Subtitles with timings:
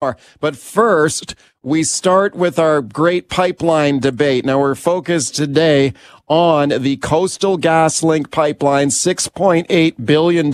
[0.00, 4.44] But first, we start with our great pipeline debate.
[4.44, 5.92] Now we're focused today
[6.28, 10.50] on the Coastal GasLink pipeline, $6.8 billion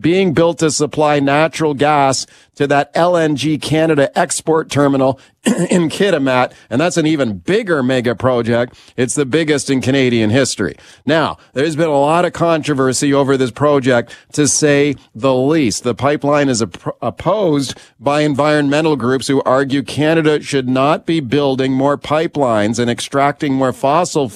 [0.00, 2.26] being built to supply natural gas
[2.56, 6.52] to that LNG Canada export terminal in Kitimat.
[6.70, 8.78] And that's an even bigger mega project.
[8.96, 10.76] It's the biggest in Canadian history.
[11.04, 15.84] Now, there's been a lot of controversy over this project to say the least.
[15.84, 21.72] The pipeline is op- opposed by environmental groups who argue Canada should not be building
[21.72, 24.28] more pipelines and extracting more fossil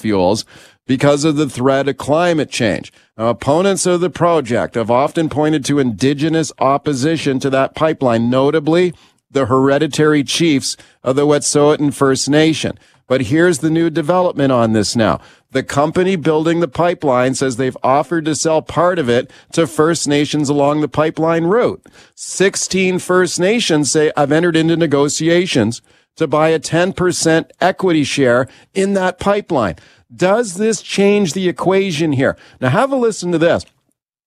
[0.87, 2.91] because of the threat of climate change.
[3.17, 8.93] Now, opponents of the project have often pointed to indigenous opposition to that pipeline, notably
[9.29, 12.77] the hereditary chiefs of the Wet'suwet'en First Nation.
[13.07, 15.19] But here's the new development on this now.
[15.51, 20.07] The company building the pipeline says they've offered to sell part of it to First
[20.07, 21.85] Nations along the pipeline route.
[22.15, 25.81] 16 First Nations say I've entered into negotiations
[26.15, 29.75] to buy a 10% equity share in that pipeline.
[30.13, 32.37] Does this change the equation here?
[32.59, 33.65] Now have a listen to this.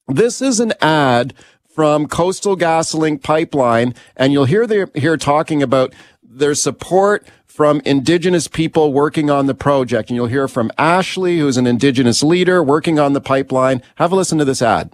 [0.09, 1.35] This is an ad
[1.69, 8.49] from Coastal GasLink Pipeline, and you'll hear they here talking about their support from Indigenous
[8.49, 10.11] people working on the project.
[10.11, 13.81] And you'll hear from Ashley, who's an Indigenous leader working on the pipeline.
[13.97, 14.93] Have a listen to this ad.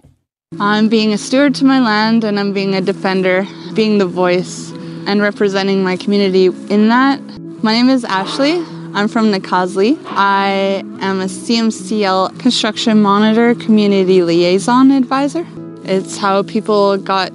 [0.59, 4.69] I'm being a steward to my land and I'm being a defender, being the voice
[5.07, 7.19] and representing my community in that.
[7.63, 8.63] My name is Ashley.
[8.93, 9.97] I'm from Nak'azdli.
[10.05, 15.47] I am a CMCL Construction Monitor Community Liaison Advisor.
[15.85, 17.29] It's how people got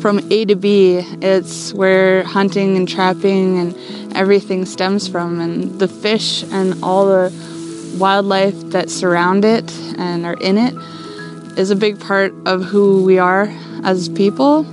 [0.00, 1.02] from A to B.
[1.20, 7.96] It's where hunting and trapping and everything stems from, and the fish and all the
[7.98, 10.74] wildlife that surround it and are in it
[11.58, 13.52] is a big part of who we are
[13.84, 14.64] as people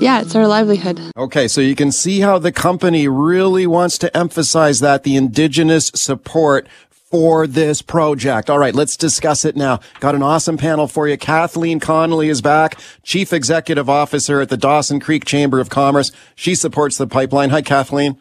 [0.00, 1.00] yeah, it's our livelihood.
[1.16, 5.88] Okay, so you can see how the company really wants to emphasize that the indigenous
[5.94, 6.66] support
[7.10, 8.50] for this project.
[8.50, 9.80] All right, let's discuss it now.
[10.00, 11.16] Got an awesome panel for you.
[11.16, 16.10] Kathleen Connolly is back, Chief Executive Officer at the Dawson Creek Chamber of Commerce.
[16.34, 17.50] She supports the pipeline.
[17.50, 18.20] Hi, Kathleen.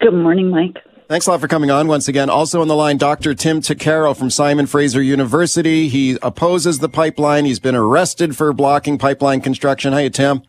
[0.00, 0.78] Good morning, Mike.
[1.06, 2.28] Thanks a lot for coming on once again.
[2.30, 3.34] Also on the line, Dr.
[3.34, 5.88] Tim Takaro from Simon Fraser University.
[5.88, 7.44] He opposes the pipeline.
[7.44, 9.92] He's been arrested for blocking pipeline construction.
[9.92, 10.42] Hi, Tim.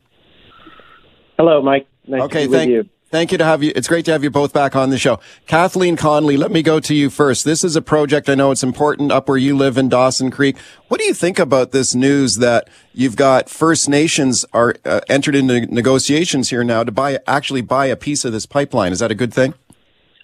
[1.38, 1.88] Hello, Mike.
[2.08, 2.90] Nice okay, to thank you.
[3.12, 3.72] Thank you to have you.
[3.76, 5.20] It's great to have you both back on the show.
[5.48, 7.46] Kathleen Conley, let me go to you first.
[7.46, 10.58] This is a project I know it's important up where you live in Dawson Creek.
[10.88, 15.36] What do you think about this news that you've got First Nations are uh, entered
[15.36, 18.92] into negotiations here now to buy actually buy a piece of this pipeline?
[18.92, 19.54] Is that a good thing?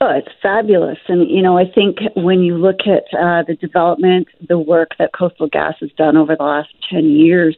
[0.01, 0.97] Oh, it's fabulous.
[1.07, 5.11] And, you know, I think when you look at uh, the development, the work that
[5.13, 7.55] Coastal Gas has done over the last 10 years,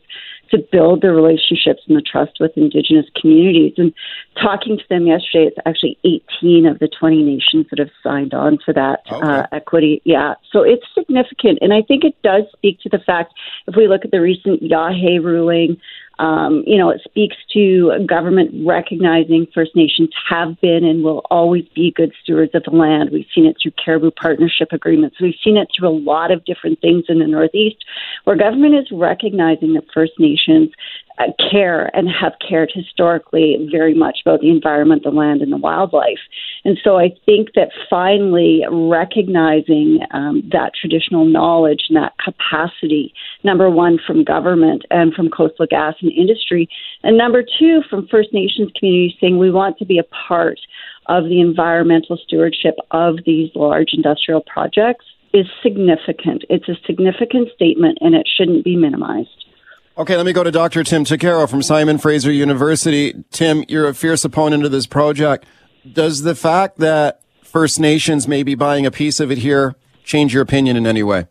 [0.54, 3.74] to build the relationships and the trust with Indigenous communities.
[3.78, 3.94] And
[4.40, 8.60] talking to them yesterday, it's actually 18 of the 20 nations that have signed on
[8.64, 9.26] for that okay.
[9.26, 10.02] uh, equity.
[10.06, 11.60] Yeah, so it's significant.
[11.62, 13.34] And I think it does speak to the fact,
[13.68, 15.78] if we look at the recent Yahey ruling,
[16.24, 21.66] um, you know, it speaks to government recognizing First Nations have been and will always
[21.76, 23.10] be good stewards of the land.
[23.12, 25.18] We've seen it through caribou partnership agreements.
[25.20, 27.84] We've seen it through a lot of different things in the Northeast
[28.24, 30.70] where government is recognizing that First Nations
[31.20, 35.58] uh, care and have cared historically very much about the environment, the land, and the
[35.58, 36.20] wildlife.
[36.66, 43.14] And so I think that finally recognizing um, that traditional knowledge and that capacity,
[43.44, 46.68] number one, from government and from coastal gas and industry,
[47.04, 50.60] and number two, from First Nations communities saying we want to be a part
[51.08, 56.44] of the environmental stewardship of these large industrial projects is significant.
[56.50, 59.43] It's a significant statement and it shouldn't be minimized.
[59.96, 60.84] Okay, let me go to Dr.
[60.84, 63.14] Tim Takaro from Simon Fraser University.
[63.30, 65.46] Tim, you're a fierce opponent of this project.
[65.92, 70.34] Does the fact that First Nations may be buying a piece of it here change
[70.34, 71.28] your opinion in any way?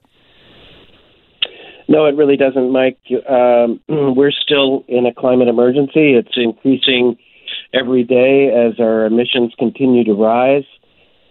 [1.88, 3.00] No, it really doesn't, Mike.
[3.28, 6.14] Um, we're still in a climate emergency.
[6.14, 7.18] It's increasing
[7.74, 10.66] every day as our emissions continue to rise.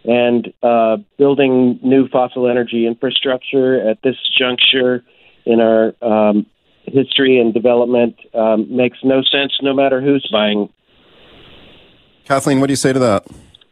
[0.03, 5.05] And uh, building new fossil energy infrastructure at this juncture
[5.45, 6.45] in our um,
[6.85, 10.69] history and development um, makes no sense no matter who's buying.
[12.25, 13.25] Kathleen, what do you say to that?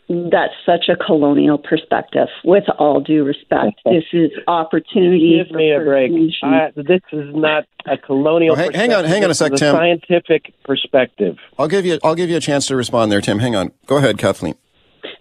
[0.10, 2.30] That's such a colonial perspective.
[2.44, 5.40] With all due respect, this is opportunity.
[5.46, 6.12] Give me a break.
[6.42, 8.54] I, this is not a colonial.
[8.54, 9.76] Oh, hang, hang, on, hang on a sec, Tim.
[9.76, 11.38] A scientific perspective.
[11.60, 12.00] I'll give you.
[12.04, 13.38] I'll give you a chance to respond there, Tim.
[13.38, 13.72] Hang on.
[13.86, 14.56] Go ahead, Kathleen.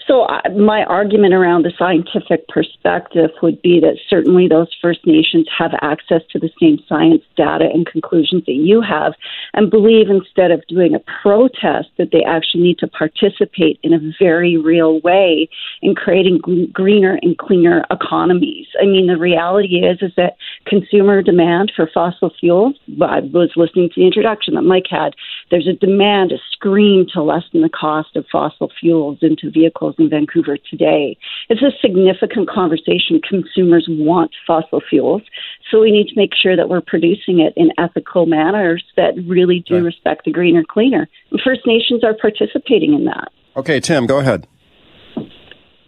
[0.09, 5.47] So, uh, my argument around the scientific perspective would be that certainly those First Nations
[5.57, 9.13] have access to the same science data and conclusions that you have,
[9.53, 14.01] and believe instead of doing a protest, that they actually need to participate in a
[14.19, 15.47] very real way
[15.83, 16.39] in creating
[16.73, 18.67] greener and cleaner economies.
[18.81, 22.77] I mean, the reality is is that consumer demand for fossil fuels.
[23.03, 25.15] I was listening to the introduction that Mike had.
[25.51, 30.11] There's a demand, a scream to lessen the cost of fossil fuels into vehicles in
[30.11, 31.17] Vancouver today.
[31.49, 33.21] It's a significant conversation.
[33.27, 35.23] Consumers want fossil fuels,
[35.71, 39.65] so we need to make sure that we're producing it in ethical manners that really
[39.67, 39.85] do right.
[39.85, 41.09] respect the greener, cleaner.
[41.31, 43.31] And First Nations are participating in that.
[43.57, 44.47] Okay, Tim, go ahead.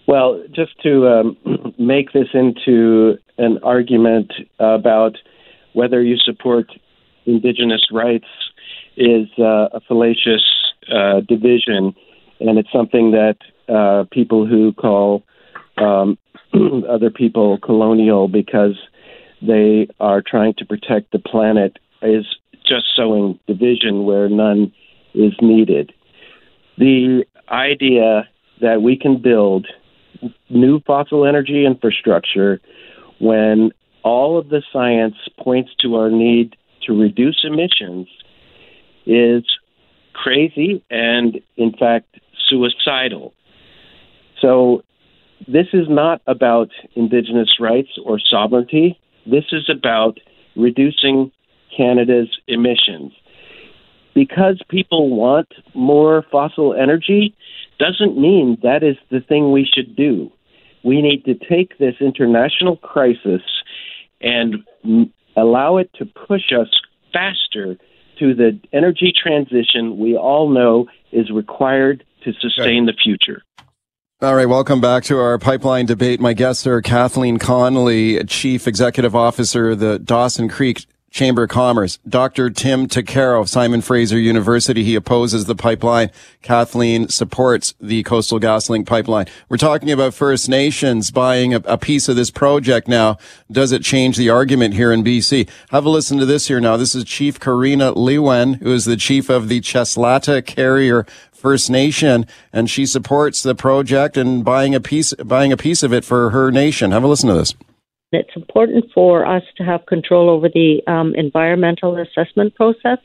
[0.07, 5.17] Well, just to um, make this into an argument about
[5.73, 6.67] whether you support
[7.27, 8.27] Indigenous rights
[9.01, 10.45] is uh, a fallacious
[10.93, 11.95] uh, division,
[12.39, 13.37] and it's something that
[13.69, 15.23] uh, people who call
[15.79, 16.19] um,
[16.89, 18.79] other people colonial because
[19.41, 22.27] they are trying to protect the planet is
[22.67, 24.71] just sowing division where none
[25.15, 25.93] is needed.
[26.77, 28.29] The idea
[28.61, 29.67] that we can build
[30.51, 32.61] new fossil energy infrastructure
[33.19, 33.73] when
[34.03, 36.55] all of the science points to our need
[36.87, 38.09] to reduce emissions
[39.07, 39.45] is
[40.13, 42.19] crazy and, in fact,
[42.49, 43.33] suicidal.
[44.41, 44.83] So,
[45.49, 48.99] this is not about Indigenous rights or sovereignty.
[49.27, 50.19] This is about
[50.55, 51.33] reducing
[51.75, 53.13] Canada's emissions.
[54.15, 57.35] Because people want more fossil energy
[57.79, 60.31] doesn't mean that is the thing we should do.
[60.85, 63.43] We need to take this international crisis
[64.21, 64.57] and
[65.37, 66.69] allow it to push us
[67.13, 67.77] faster
[68.21, 73.43] to the energy transition we all know is required to sustain the future.
[74.23, 76.21] All right, welcome back to our pipeline debate.
[76.21, 81.99] My guests are Kathleen Connolly, Chief Executive Officer of the Dawson Creek Chamber of Commerce.
[82.09, 82.51] Dr.
[82.51, 84.85] Tim Takaro of Simon Fraser University.
[84.85, 86.11] He opposes the pipeline.
[86.41, 89.27] Kathleen supports the Coastal GasLink pipeline.
[89.49, 93.19] We're talking about First Nations buying a, a, piece of this project now.
[93.51, 95.49] Does it change the argument here in BC?
[95.71, 96.77] Have a listen to this here now.
[96.77, 102.27] This is Chief Corrina Leween, who is the chief of the Cheslatta Carrier First Nation,
[102.53, 106.31] and she supports the project and buying a piece, buying a piece of it for
[106.31, 106.93] her nation.
[106.93, 107.55] Have a listen to this.
[108.13, 112.99] It's important for us to have control over the um, environmental assessment process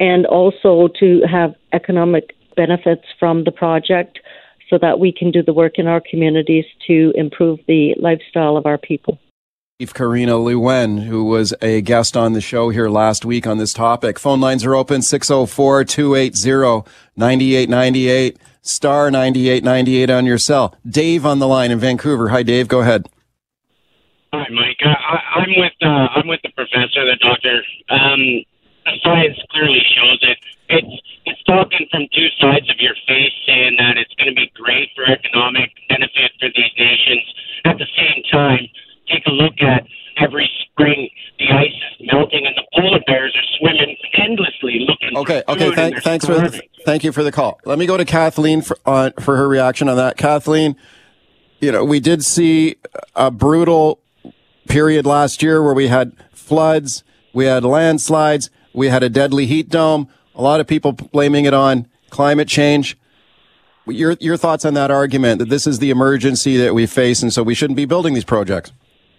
[0.00, 4.18] and also to have economic benefits from the project
[4.68, 8.66] so that we can do the work in our communities to improve the lifestyle of
[8.66, 9.18] our people.
[9.80, 13.72] Chief Corrina Leween, who was a guest on the show here last week on this
[13.72, 14.18] topic.
[14.18, 20.76] Phone lines are open 604 280 9898, star 9898 on your cell.
[20.88, 22.28] Dave on the line in Vancouver.
[22.28, 22.68] Hi, Dave.
[22.68, 23.08] Go ahead.
[24.34, 24.82] Hi, Mike.
[24.82, 27.62] I, am with uh, I'm with the professor, the doctor.
[27.86, 28.42] Um,
[28.82, 30.38] the science clearly shows it.
[30.74, 30.94] It's
[31.24, 34.90] it's talking from two sides of your face, saying that it's going to be great
[34.96, 37.22] for economic benefit for these nations.
[37.64, 38.66] At the same time,
[39.06, 39.86] take a look at
[40.18, 41.08] every spring
[41.38, 45.16] the ice is melting and the polar bears are swimming endlessly looking.
[45.16, 45.74] Okay, okay.
[45.74, 47.60] Thank, thanks for the, thank you for the call.
[47.64, 50.16] Let me go to Kathleen for uh, for her reaction on that.
[50.16, 50.74] Kathleen,
[51.60, 52.76] you know, we did see
[53.14, 54.00] a brutal
[54.68, 59.68] period last year where we had floods, we had landslides, we had a deadly heat
[59.68, 60.08] dome.
[60.34, 62.96] A lot of people blaming it on climate change.
[63.86, 67.32] Your your thoughts on that argument that this is the emergency that we face, and
[67.32, 68.72] so we shouldn't be building these projects.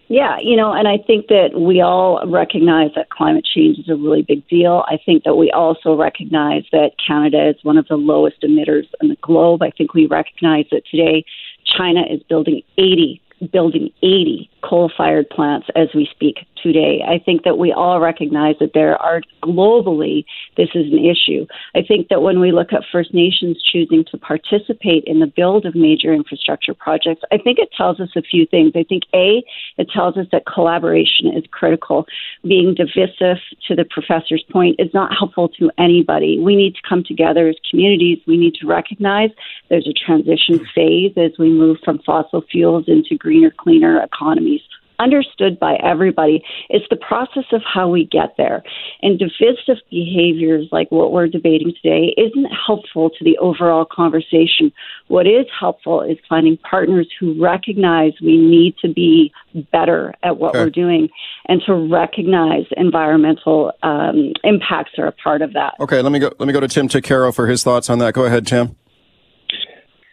[0.08, 3.96] Yeah, you know, and I think that we all recognize that climate change is a
[3.96, 4.84] really big deal.
[4.88, 9.10] I think that we also recognize that Canada is one of the lowest emitters in
[9.10, 9.64] the globe.
[9.64, 11.26] I think we recognize that today
[11.66, 17.02] China is building 80 building 80 coal fired plants as we speak today.
[17.08, 20.26] I think that we all recognize that there are globally,
[20.58, 21.46] this is an issue.
[21.76, 25.66] I think that when we look at First Nations choosing to participate in the build
[25.66, 28.72] of major infrastructure projects, I think it tells us a few things.
[28.76, 29.44] I think, A,
[29.78, 32.06] it tells us that collaboration is critical.
[32.44, 36.40] Being divisive, to the professor's point, is not helpful to anybody.
[36.40, 38.20] We need to come together as communities.
[38.26, 39.30] We need to recognize
[39.70, 44.55] there's a transition phase as we move from fossil fuels into greener, cleaner economies
[45.00, 46.44] understood by everybody.
[46.70, 48.64] It's the process of how we get there.
[49.02, 54.72] And divisive behaviors like what we're debating today isn't helpful to the overall conversation.
[55.08, 59.32] What is helpful is finding partners who recognize we need to be
[59.72, 60.66] better at what okay.
[60.66, 61.10] we're doing
[61.48, 65.76] and to recognize environmental um, impacts are a part of that.
[65.80, 68.14] Okay, let me go let me go to Tim Takaro for his thoughts on that.
[68.14, 68.76] Go ahead, Tim.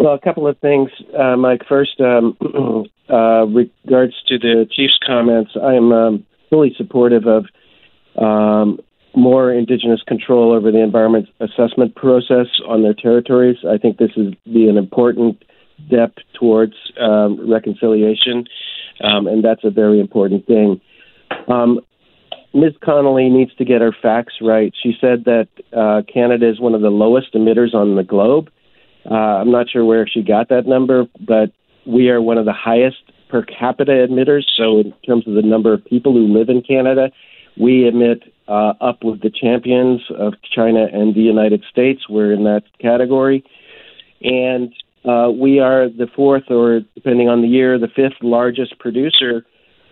[0.03, 1.63] Well, a couple of things, uh, Mike.
[1.69, 2.37] First, um,
[3.09, 7.45] uh, regards to the chief's comments, I am um, fully supportive of
[8.21, 8.81] um,
[9.15, 13.59] more Indigenous control over the environment assessment process on their territories.
[13.65, 15.41] I think this would be an important
[15.87, 18.47] step towards um, reconciliation,
[19.05, 20.81] um, and that's a very important thing.
[21.47, 21.79] Um,
[22.55, 22.73] Ms.
[22.85, 24.75] Connolly needs to get her facts right.
[24.83, 28.51] She said that uh, Canada is one of the lowest emitters on the globe.
[29.11, 31.53] Uh, I'm not sure where she got that number, but
[31.87, 34.45] we are one of the highest per capita emitters.
[34.57, 37.11] So, in terms of the number of people who live in Canada,
[37.59, 42.09] we emit uh, up with the champions of China and the United States.
[42.09, 43.45] We're in that category.
[44.23, 44.73] And
[45.05, 49.45] uh, we are the fourth, or depending on the year, the fifth largest producer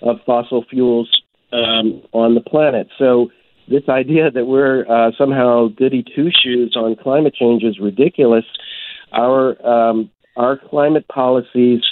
[0.02, 2.88] of fossil fuels um, on the planet.
[2.98, 3.30] So,
[3.68, 8.44] this idea that we're uh, somehow goody two shoes on climate change is ridiculous.
[9.12, 11.82] Our um, our climate policies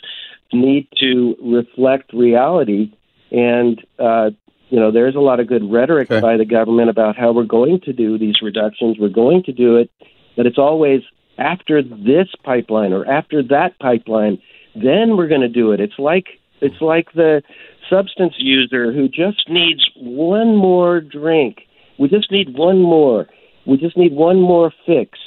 [0.52, 2.92] need to reflect reality,
[3.30, 4.30] and uh,
[4.68, 6.20] you know there's a lot of good rhetoric okay.
[6.20, 8.96] by the government about how we're going to do these reductions.
[8.98, 9.90] We're going to do it,
[10.36, 11.02] but it's always
[11.38, 14.38] after this pipeline or after that pipeline,
[14.74, 15.80] then we're going to do it.
[15.80, 16.26] It's like
[16.60, 17.42] it's like the
[17.88, 21.62] substance user who just needs one more drink.
[21.98, 23.26] We just need one more.
[23.66, 25.18] We just need one more fix,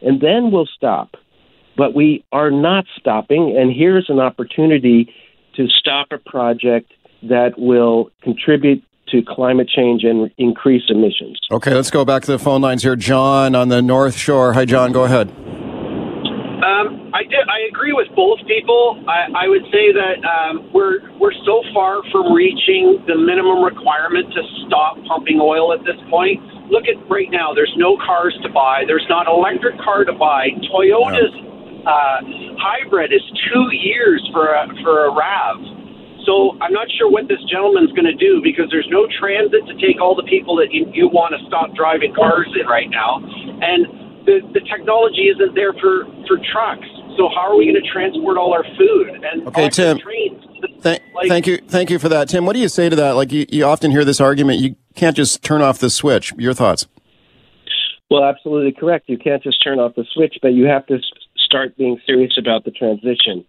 [0.00, 1.16] and then we'll stop.
[1.76, 5.12] But we are not stopping, and here's an opportunity
[5.56, 11.38] to stop a project that will contribute to climate change and increase emissions.
[11.50, 12.96] Okay, let's go back to the phone lines here.
[12.96, 14.52] John on the North Shore.
[14.54, 14.92] Hi, John.
[14.92, 15.28] Go ahead.
[16.62, 17.44] Um, I did.
[17.50, 19.02] I agree with both people.
[19.08, 24.32] I, I would say that um, we're we're so far from reaching the minimum requirement
[24.32, 26.40] to stop pumping oil at this point.
[26.70, 27.52] Look at right now.
[27.52, 28.84] There's no cars to buy.
[28.86, 30.54] There's not an electric car to buy.
[30.70, 31.34] Toyota's
[31.86, 32.18] uh,
[32.58, 33.22] hybrid is
[33.52, 35.58] two years for a for a Rav.
[36.26, 39.74] So I'm not sure what this gentleman's going to do because there's no transit to
[39.82, 43.18] take all the people that you, you want to stop driving cars in right now,
[43.18, 46.86] and the, the technology isn't there for, for trucks.
[47.18, 50.40] So how are we going to transport all our food and okay, Tim, trains?
[50.82, 52.46] Th- like, thank you, thank you for that, Tim.
[52.46, 53.12] What do you say to that?
[53.12, 56.32] Like you, you often hear this argument: you can't just turn off the switch.
[56.38, 56.86] Your thoughts?
[58.10, 59.08] Well, absolutely correct.
[59.08, 60.98] You can't just turn off the switch, but you have to
[61.52, 63.44] start being serious about the transition.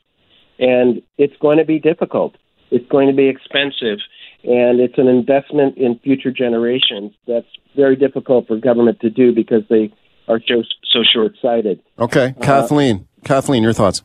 [0.59, 2.35] And it's going to be difficult.
[2.69, 3.99] It's going to be expensive,
[4.43, 9.63] and it's an investment in future generations that's very difficult for government to do because
[9.69, 9.93] they
[10.27, 11.81] are so, so short sighted.
[11.99, 13.07] Okay, uh, Kathleen.
[13.23, 14.03] Kathleen, your thoughts?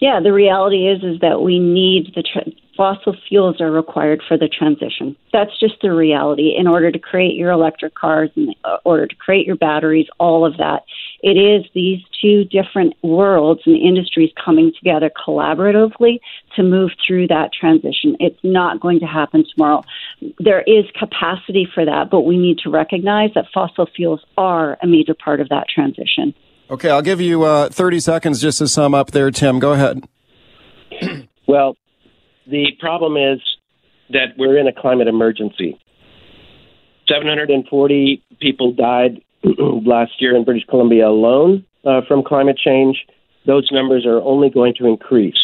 [0.00, 4.36] Yeah, the reality is is that we need the tra- fossil fuels are required for
[4.36, 5.16] the transition.
[5.32, 6.54] That's just the reality.
[6.56, 10.56] In order to create your electric cars, in order to create your batteries, all of
[10.58, 10.82] that,
[11.24, 16.18] it is these two different worlds and industries coming together collaboratively
[16.54, 18.14] to move through that transition.
[18.20, 19.84] It's not going to happen tomorrow.
[20.38, 24.86] There is capacity for that, but we need to recognize that fossil fuels are a
[24.86, 26.34] major part of that transition.
[26.68, 29.58] Okay, I'll give you uh, 30 seconds just to sum up there, Tim.
[29.58, 30.06] Go ahead.
[31.48, 31.74] well,
[32.46, 33.40] the problem is
[34.10, 35.80] that we're in a climate emergency.
[37.08, 42.98] 740 people died last year in British Columbia alone uh, from climate change.
[43.46, 45.34] Those numbers are only going to increase.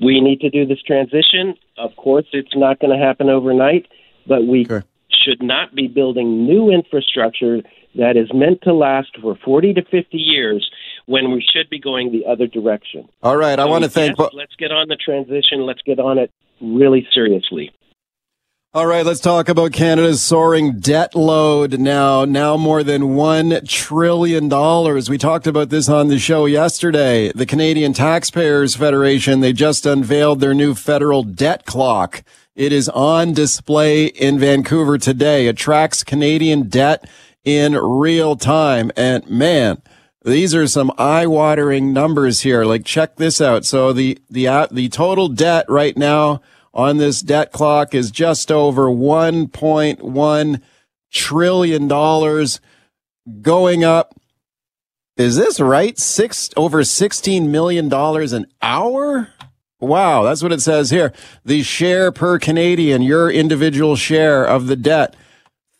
[0.00, 1.54] We need to do this transition.
[1.78, 3.86] Of course, it's not going to happen overnight,
[4.26, 4.86] but we okay.
[5.08, 7.62] should not be building new infrastructure
[7.96, 10.70] that is meant to last for 40 to 50 years
[11.06, 13.08] when we should be going the other direction.
[13.22, 14.18] All right, I want to thank.
[14.18, 15.64] Yes, let's get on the transition.
[15.64, 16.30] Let's get on it
[16.60, 17.72] really seriously.
[18.76, 22.26] All right, let's talk about Canada's soaring debt load now.
[22.26, 25.08] Now more than one trillion dollars.
[25.08, 27.32] We talked about this on the show yesterday.
[27.32, 32.22] The Canadian Taxpayers Federation, they just unveiled their new federal debt clock.
[32.54, 35.46] It is on display in Vancouver today.
[35.46, 37.08] It tracks Canadian debt
[37.44, 38.92] in real time.
[38.94, 39.80] And man,
[40.22, 42.66] these are some eye-watering numbers here.
[42.66, 43.64] Like check this out.
[43.64, 46.42] So the the uh, the total debt right now
[46.76, 50.62] on this debt clock is just over 1.1
[51.10, 52.60] trillion dollars
[53.40, 54.14] going up
[55.16, 55.98] is this right?
[55.98, 59.28] Six over sixteen million dollars an hour.
[59.80, 61.12] Wow, that's what it says here.
[61.44, 65.16] The share per Canadian, your individual share of the debt,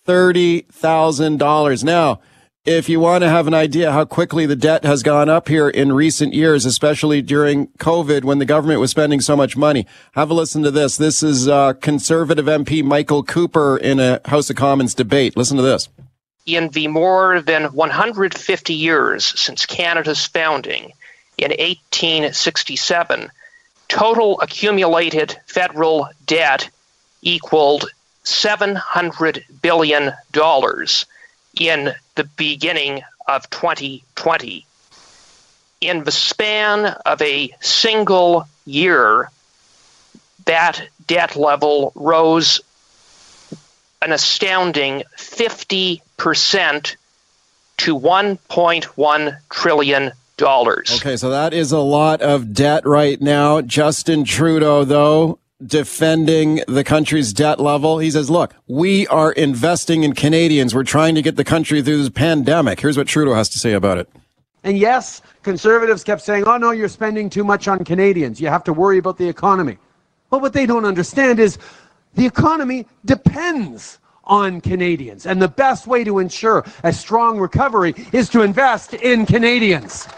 [0.07, 1.85] thirty thousand dollars.
[1.85, 2.21] Now,
[2.66, 5.68] if you want to have an idea how quickly the debt has gone up here
[5.68, 10.30] in recent years, especially during COVID when the government was spending so much money, have
[10.30, 10.96] a listen to this.
[10.96, 15.37] This is uh, conservative MP Michael Cooper in a House of Commons debate.
[15.37, 15.88] Listen to this.
[16.44, 20.92] In the more than 150 years since Canada's founding,
[21.38, 23.30] in 1867,
[23.88, 26.68] total accumulated federal debt
[27.23, 27.87] equaled
[28.25, 30.12] $700 billion
[31.59, 34.67] in the beginning of 2020.
[35.81, 39.31] In the span of a single year,
[40.47, 42.61] that debt level rose
[44.01, 46.97] an astounding 50%
[47.79, 50.13] to $1.1 trillion.
[50.39, 53.63] Okay, so that is a lot of debt right now.
[53.63, 57.99] Justin Trudeau, though, defending the country's debt level.
[57.99, 60.75] He says, look, we are investing in Canadians.
[60.75, 62.81] We're trying to get the country through this pandemic.
[62.81, 64.09] Here's what Trudeau has to say about it.
[64.65, 68.41] And yes, conservatives kept saying, oh no, you're spending too much on Canadians.
[68.41, 69.79] You have to worry about the economy.
[70.29, 71.57] But what they don't understand is
[72.15, 75.25] the economy depends on Canadians.
[75.25, 80.09] And the best way to ensure a strong recovery is to invest in Canadians.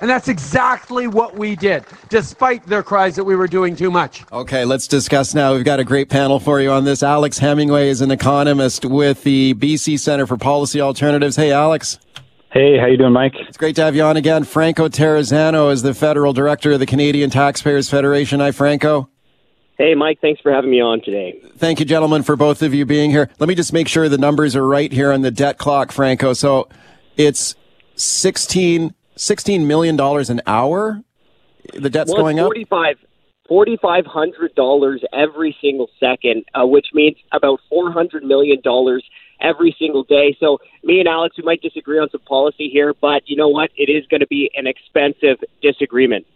[0.00, 4.24] And that's exactly what we did, despite their cries that we were doing too much.
[4.32, 5.54] Okay, let's discuss now.
[5.54, 7.02] We've got a great panel for you on this.
[7.02, 11.36] Alex Hemingway is an economist with the BC Center for Policy Alternatives.
[11.36, 11.98] Hey, Alex.
[12.52, 13.34] Hey, how you doing, Mike?
[13.36, 14.44] It's great to have you on again.
[14.44, 18.40] Franco Terrazzano is the federal director of the Canadian Taxpayers Federation.
[18.40, 19.08] Hi, Franco.
[19.78, 21.40] Hey, Mike, thanks for having me on today.
[21.56, 23.30] Thank you, gentlemen, for both of you being here.
[23.38, 26.32] Let me just make sure the numbers are right here on the debt clock, Franco.
[26.32, 26.68] So
[27.16, 27.54] it's
[27.94, 31.02] 16 $16 million an hour?
[31.74, 33.10] The debt's well, going 45, up?
[33.50, 38.62] $4,500 every single second, uh, which means about $400 million
[39.40, 40.36] every single day.
[40.40, 43.70] So, me and Alex, we might disagree on some policy here, but you know what?
[43.76, 46.26] It is going to be an expensive disagreement.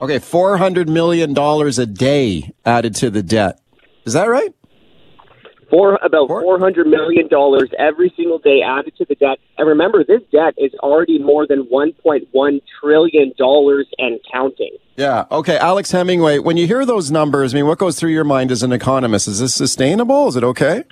[0.00, 3.60] Okay, $400 million a day added to the debt.
[4.04, 4.52] Is that right?
[5.74, 9.38] For about four hundred million dollars every single day added to the debt.
[9.58, 14.76] And remember, this debt is already more than one point one trillion dollars and counting.
[14.96, 15.24] Yeah.
[15.32, 16.38] Okay, Alex Hemingway.
[16.38, 19.26] When you hear those numbers, I mean, what goes through your mind as an economist?
[19.26, 20.28] Is this sustainable?
[20.28, 20.84] Is it okay?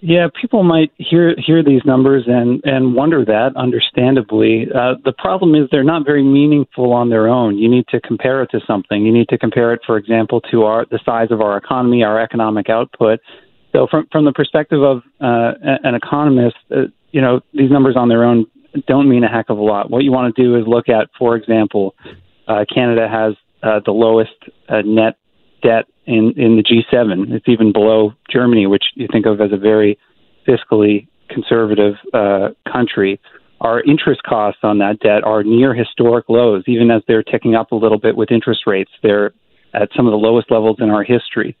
[0.00, 4.66] Yeah, people might hear hear these numbers and and wonder that, understandably.
[4.72, 7.58] Uh, the problem is they're not very meaningful on their own.
[7.58, 9.04] You need to compare it to something.
[9.04, 12.20] You need to compare it, for example, to our the size of our economy, our
[12.20, 13.20] economic output,
[13.76, 18.08] so from from the perspective of uh, an economist, uh, you know these numbers on
[18.08, 18.46] their own
[18.86, 19.90] don't mean a heck of a lot.
[19.90, 21.94] What you want to do is look at, for example,
[22.48, 24.32] uh, Canada has uh, the lowest
[24.68, 25.18] uh, net
[25.62, 27.32] debt in in the G7.
[27.34, 29.98] It's even below Germany, which you think of as a very
[30.48, 33.20] fiscally conservative uh, country.
[33.60, 37.72] Our interest costs on that debt are near historic lows, even as they're ticking up
[37.72, 38.90] a little bit with interest rates.
[39.02, 39.32] They're
[39.74, 41.56] at some of the lowest levels in our history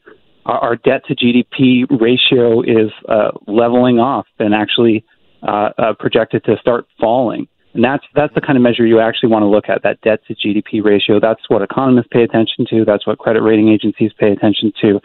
[0.46, 5.04] our debt to GDP ratio is uh, leveling off and actually
[5.42, 7.48] uh, uh, projected to start falling.
[7.74, 9.82] And that's that's the kind of measure you actually want to look at.
[9.82, 11.20] That debt to GDP ratio.
[11.20, 12.84] That's what economists pay attention to.
[12.86, 15.00] That's what credit rating agencies pay attention to.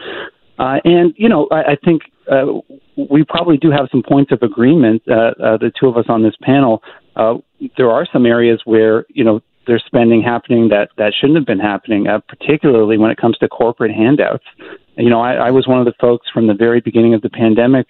[0.57, 2.61] Uh, and you know, I, I think uh,
[3.09, 5.01] we probably do have some points of agreement.
[5.05, 6.81] Uh, uh, the two of us on this panel.
[7.17, 7.35] Uh,
[7.77, 11.59] there are some areas where you know there's spending happening that that shouldn't have been
[11.59, 14.43] happening, uh, particularly when it comes to corporate handouts.
[14.97, 17.29] You know, I, I was one of the folks from the very beginning of the
[17.29, 17.87] pandemic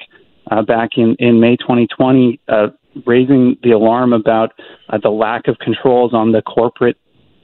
[0.50, 2.68] uh, back in in May 2020, uh,
[3.06, 4.52] raising the alarm about
[4.90, 6.98] uh, the lack of controls on the corporate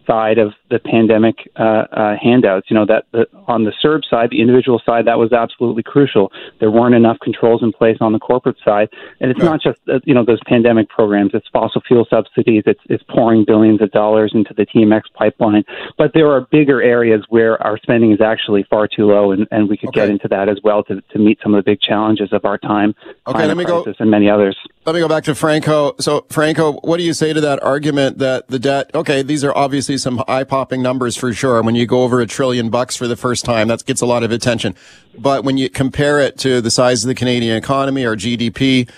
[0.08, 2.70] side of the pandemic uh, uh, handouts.
[2.70, 6.32] You know that the, on the CERB side, the individual side, that was absolutely crucial.
[6.60, 8.90] There weren't enough controls in place on the corporate side,
[9.20, 9.46] and it's right.
[9.52, 11.32] not just uh, you know those pandemic programs.
[11.34, 12.64] It's fossil fuel subsidies.
[12.66, 15.64] It's it's pouring billions of dollars into the TMX pipeline.
[15.98, 19.70] But there are bigger areas where our spending is actually far too low, and, and
[19.70, 20.02] we could okay.
[20.02, 22.58] get into that as well to to meet some of the big challenges of our
[22.58, 22.96] time.
[23.28, 24.58] Okay, let me go and many others.
[24.88, 25.96] Let me go back to Franco.
[26.00, 28.90] So, Franco, what do you say to that argument that the debt?
[28.96, 31.62] Okay, these are obviously some eye-popping numbers for sure.
[31.62, 34.24] When you go over a trillion bucks for the first time, that gets a lot
[34.24, 34.76] of attention.
[35.18, 38.90] But when you compare it to the size of the Canadian economy or GDP,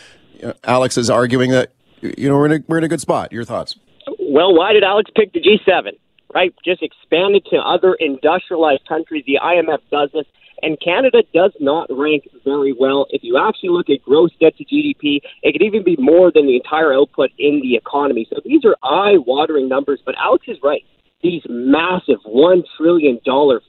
[0.63, 1.71] Alex is arguing that
[2.01, 3.31] you know we're in a, we're in a good spot.
[3.31, 3.75] Your thoughts?
[4.19, 5.97] Well, why did Alex pick the G7?
[6.35, 9.23] Right, just expand it to other industrialized countries.
[9.25, 10.27] The IMF does this
[10.61, 13.07] and Canada does not rank very well.
[13.09, 16.47] If you actually look at gross debt to GDP, it could even be more than
[16.47, 18.27] the entire output in the economy.
[18.29, 20.83] So these are eye watering numbers, but Alex is right.
[21.21, 23.19] These massive $1 trillion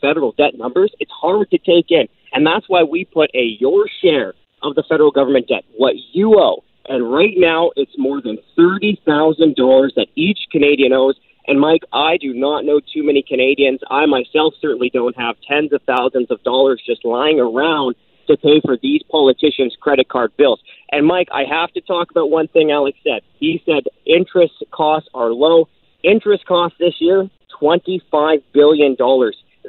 [0.00, 2.07] federal debt numbers, it's hard to take in.
[2.33, 6.38] And that's why we put a your share of the federal government debt, what you
[6.38, 6.62] owe.
[6.87, 11.16] And right now, it's more than $30,000 that each Canadian owes.
[11.51, 13.81] And Mike, I do not know too many Canadians.
[13.91, 17.97] I myself certainly don't have tens of thousands of dollars just lying around
[18.29, 20.61] to pay for these politicians' credit card bills.
[20.93, 23.23] And Mike, I have to talk about one thing Alex said.
[23.41, 25.69] He said interest costs are low.
[26.05, 27.29] Interest costs this year,
[27.61, 28.95] $25 billion.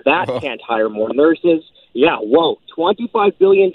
[0.05, 0.39] That Oh.
[0.39, 1.63] can't hire more nurses.
[1.93, 3.71] Yeah, whoa, $25 billion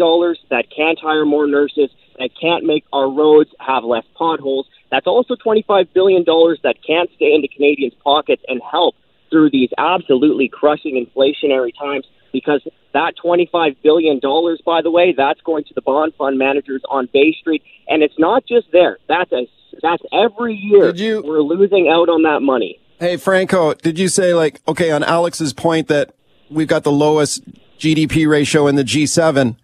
[0.50, 1.90] that can't hire more nurses,
[2.20, 4.66] that can't make our roads have less potholes.
[4.90, 8.94] That's also $25 billion that can't stay into Canadians' pockets and help
[9.30, 14.20] through these absolutely crushing inflationary times because that $25 billion,
[14.64, 17.62] by the way, that's going to the bond fund managers on Bay Street.
[17.88, 18.98] And it's not just there.
[19.08, 19.46] That's a,
[19.82, 22.80] that's every year Did you- we're losing out on that money.
[22.98, 26.14] Hey, Franco, did you say like, okay, on Alex's point that
[26.48, 27.42] we've got the lowest
[27.78, 29.56] GDP ratio in the G7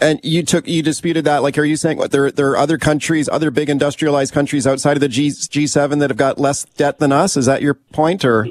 [0.00, 1.42] and you took, you disputed that.
[1.42, 4.96] Like, are you saying what there, there are other countries, other big industrialized countries outside
[4.96, 7.36] of the G, G7 that have got less debt than us?
[7.36, 8.48] Is that your point or?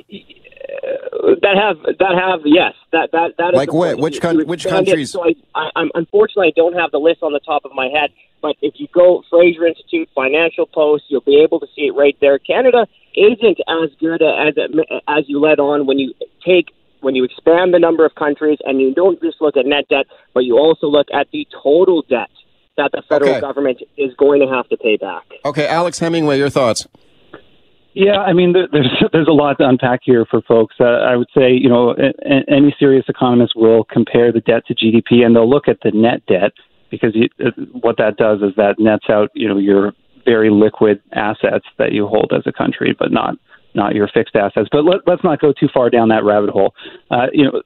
[1.41, 3.97] that have that have yes that that that is Like what?
[3.97, 4.69] Which you which it.
[4.69, 5.11] countries?
[5.11, 7.87] So I, I, I'm unfortunately I don't have the list on the top of my
[7.87, 11.95] head, but if you go Fraser Institute Financial Post, you'll be able to see it
[11.95, 12.39] right there.
[12.39, 14.53] Canada isn't as good as
[15.07, 16.13] as you let on when you
[16.45, 16.67] take
[17.01, 20.05] when you expand the number of countries and you don't just look at net debt,
[20.33, 22.29] but you also look at the total debt
[22.77, 23.41] that the federal Okay.
[23.41, 25.23] government is going to have to pay back.
[25.45, 26.87] Okay, Alex Hemingway, your thoughts?
[27.93, 30.75] Yeah, I mean, there's there's a lot to unpack here for folks.
[30.79, 34.63] Uh, I would say, you know, a, a- any serious economist will compare the debt
[34.67, 36.51] to GDP, and they'll look at the net debt
[36.91, 37.49] because you, uh,
[37.81, 39.93] what that does is that nets out, you know, your
[40.25, 43.35] very liquid assets that you hold as a country, but not
[43.77, 44.67] not your fixed assets.
[44.69, 46.73] But let, let's not go too far down that rabbit hole.
[47.09, 47.61] Uh, you know,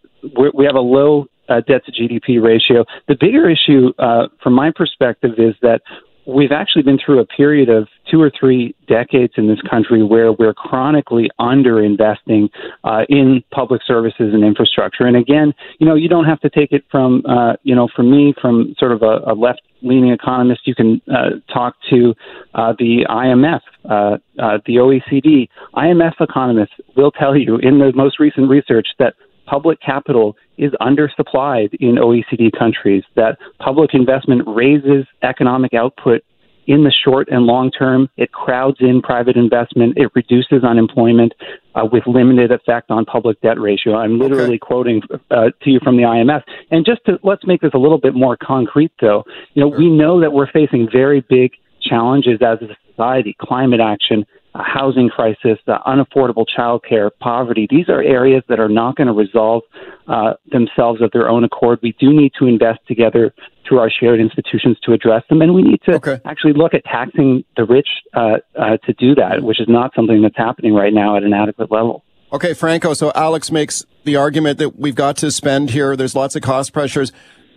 [0.54, 2.86] we have a low uh, debt to GDP ratio.
[3.08, 5.82] The bigger issue, uh, from my perspective, is that
[6.28, 10.32] we've actually been through a period of two or three decades in this country where
[10.32, 12.50] we're chronically underinvesting
[12.84, 15.06] uh, in public services and infrastructure.
[15.06, 18.12] And again, you know, you don't have to take it from, uh, you know, from
[18.12, 22.14] me, from sort of a, a left leaning economists You can uh, talk to
[22.54, 25.48] uh, the IMF, uh, uh, the OECD.
[25.76, 29.16] IMF economists will tell you in the most recent research that
[29.46, 36.24] public capital is undersupplied in OECD countries, that public investment raises economic output
[36.68, 38.10] in the short and long term.
[38.18, 39.98] It crowds in private investment.
[39.98, 41.34] It reduces unemployment
[41.76, 43.96] uh, with limited effect on public debt ratio.
[43.96, 46.44] I'm literally quoting uh, to you from the IMF.
[46.70, 49.24] And just to let's make this a little bit more concrete, though.
[49.54, 54.26] You know, we know that we're facing very big challenges as a society: climate action,
[54.54, 57.68] a housing crisis, uh, unaffordable childcare, poverty.
[57.70, 59.64] These are areas that are not going to resolve
[60.08, 61.80] uh, themselves of their own accord.
[61.82, 63.34] We do need to invest together
[63.68, 67.46] through our shared institutions to address them, and we need to actually look at taxing
[67.56, 71.16] the rich uh, uh, to do that, which is not something that's happening right now
[71.16, 72.04] at an adequate level.
[72.34, 72.94] Okay, Franco.
[72.94, 75.96] So Alex makes the argument that we've got to spend here.
[75.96, 77.12] There's lots of cost pressures.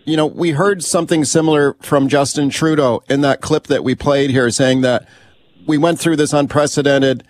[0.05, 4.29] You know, we heard something similar from Justin Trudeau in that clip that we played
[4.29, 5.07] here saying that
[5.65, 7.23] we went through this unprecedented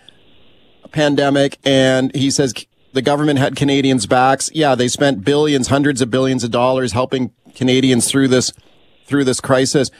[0.91, 2.54] pandemic and he says
[2.93, 4.50] the government had Canadians' backs.
[4.54, 8.54] Yeah, they spent billions, hundreds of billions of dollars helping Canadians through this,
[9.06, 9.91] through this crisis.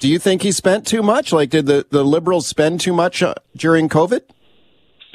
[0.00, 1.32] Do you think he spent too much?
[1.32, 4.22] Like, did the, the liberals spend too much uh, during COVID?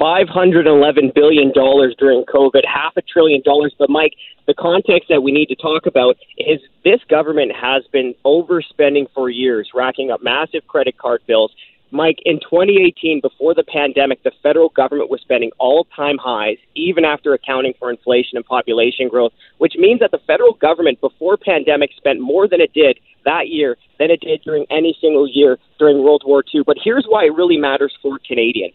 [0.00, 3.74] $511 billion during COVID, half a trillion dollars.
[3.78, 4.14] But, Mike,
[4.46, 9.28] the context that we need to talk about is this government has been overspending for
[9.28, 11.52] years, racking up massive credit card bills.
[11.92, 17.04] Mike, in 2018, before the pandemic, the federal government was spending all time highs, even
[17.04, 21.90] after accounting for inflation and population growth, which means that the federal government before pandemic
[21.96, 26.02] spent more than it did that year than it did during any single year during
[26.02, 26.62] World War II.
[26.64, 28.74] But here's why it really matters for Canadians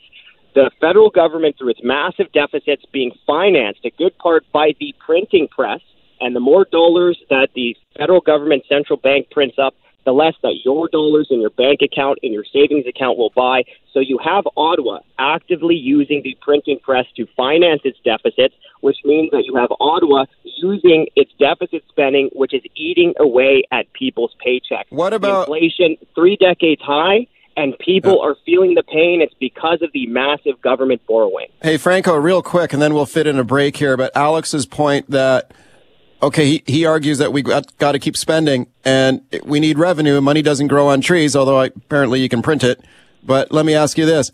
[0.55, 5.49] the federal government, through its massive deficits, being financed a good part by the printing
[5.49, 5.81] press,
[6.21, 9.75] and the more dollars that the federal government central bank prints up,
[10.05, 13.63] the less that your dollars in your bank account, in your savings account will buy.
[13.93, 19.31] So you have Ottawa actively using the printing press to finance its deficits, which means
[19.31, 24.85] that you have Ottawa using its deficit spending, which is eating away at people's paychecks.
[24.89, 25.97] What about inflation?
[26.13, 29.21] Three decades high and people are feeling the pain.
[29.21, 31.47] It's because of the massive government borrowing.
[31.61, 33.95] Hey, Franco, real quick, and then we'll fit in a break here.
[33.97, 35.51] But Alex's point that,
[36.25, 40.15] okay, he, he argues that we got, got to keep spending and we need revenue
[40.15, 42.83] and money doesn't grow on trees, although I, apparently you can print it.
[43.23, 44.31] But let me ask you this.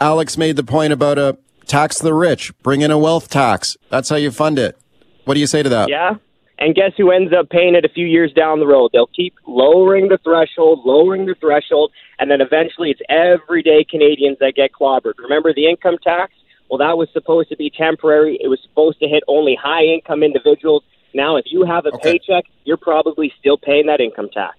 [0.00, 3.76] Alex made the point about a tax the rich, bring in a wealth tax.
[3.90, 4.78] That's how you fund it.
[5.26, 5.90] What do you say to that?
[5.90, 6.14] Yeah.
[6.58, 8.90] And guess who ends up paying it a few years down the road?
[8.92, 14.54] They'll keep lowering the threshold, lowering the threshold, and then eventually it's everyday Canadians that
[14.56, 15.14] get clobbered.
[15.18, 16.32] Remember the income tax?
[16.70, 18.38] Well, that was supposed to be temporary.
[18.42, 20.82] It was supposed to hit only high income individuals.
[21.14, 24.56] Now, if you have a paycheck, you're probably still paying that income tax.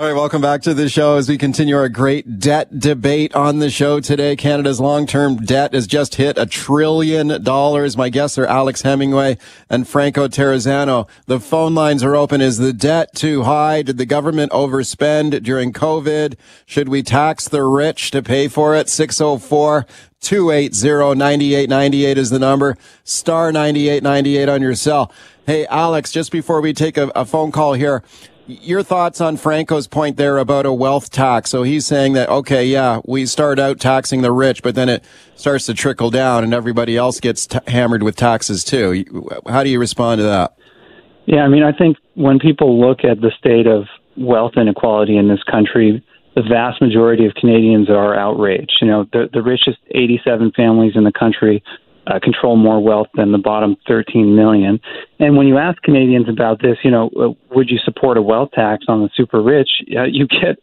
[0.00, 3.58] All right, welcome back to the show as we continue our great debt debate on
[3.58, 4.34] the show today.
[4.34, 7.98] Canada's long-term debt has just hit a trillion dollars.
[7.98, 9.36] My guests are Alex Hemingway
[9.68, 11.06] and Franco Terrazzano.
[11.26, 12.40] The phone lines are open.
[12.40, 13.82] Is the debt too high?
[13.82, 16.36] Did the government overspend during COVID?
[16.64, 18.88] Should we tax the rich to pay for it?
[18.88, 19.84] 604
[20.20, 22.76] 280-9898 is the number.
[23.04, 25.12] Star 9898 on your cell.
[25.46, 28.02] Hey, Alex, just before we take a, a phone call here,
[28.46, 31.50] your thoughts on Franco's point there about a wealth tax.
[31.50, 35.04] So he's saying that, okay, yeah, we start out taxing the rich, but then it
[35.36, 39.04] starts to trickle down and everybody else gets t- hammered with taxes too.
[39.46, 40.56] How do you respond to that?
[41.26, 45.28] Yeah, I mean, I think when people look at the state of wealth inequality in
[45.28, 46.04] this country,
[46.34, 48.78] the vast majority of Canadians are outraged.
[48.80, 51.62] You know, the, the richest 87 families in the country
[52.06, 54.80] uh, control more wealth than the bottom 13 million.
[55.18, 58.50] And when you ask Canadians about this, you know, uh, would you support a wealth
[58.52, 59.68] tax on the super rich?
[59.94, 60.58] Uh, you get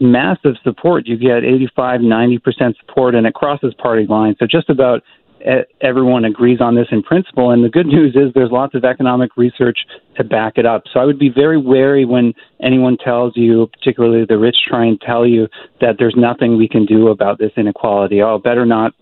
[0.00, 1.06] massive support.
[1.06, 4.36] You get 85, 90% support, and it crosses party lines.
[4.38, 5.02] So just about
[5.80, 7.50] everyone agrees on this in principle.
[7.50, 9.78] And the good news is there's lots of economic research
[10.16, 10.82] to back it up.
[10.92, 15.00] So I would be very wary when anyone tells you, particularly the rich, try and
[15.00, 15.48] tell you
[15.80, 18.22] that there's nothing we can do about this inequality.
[18.22, 18.92] Oh, better not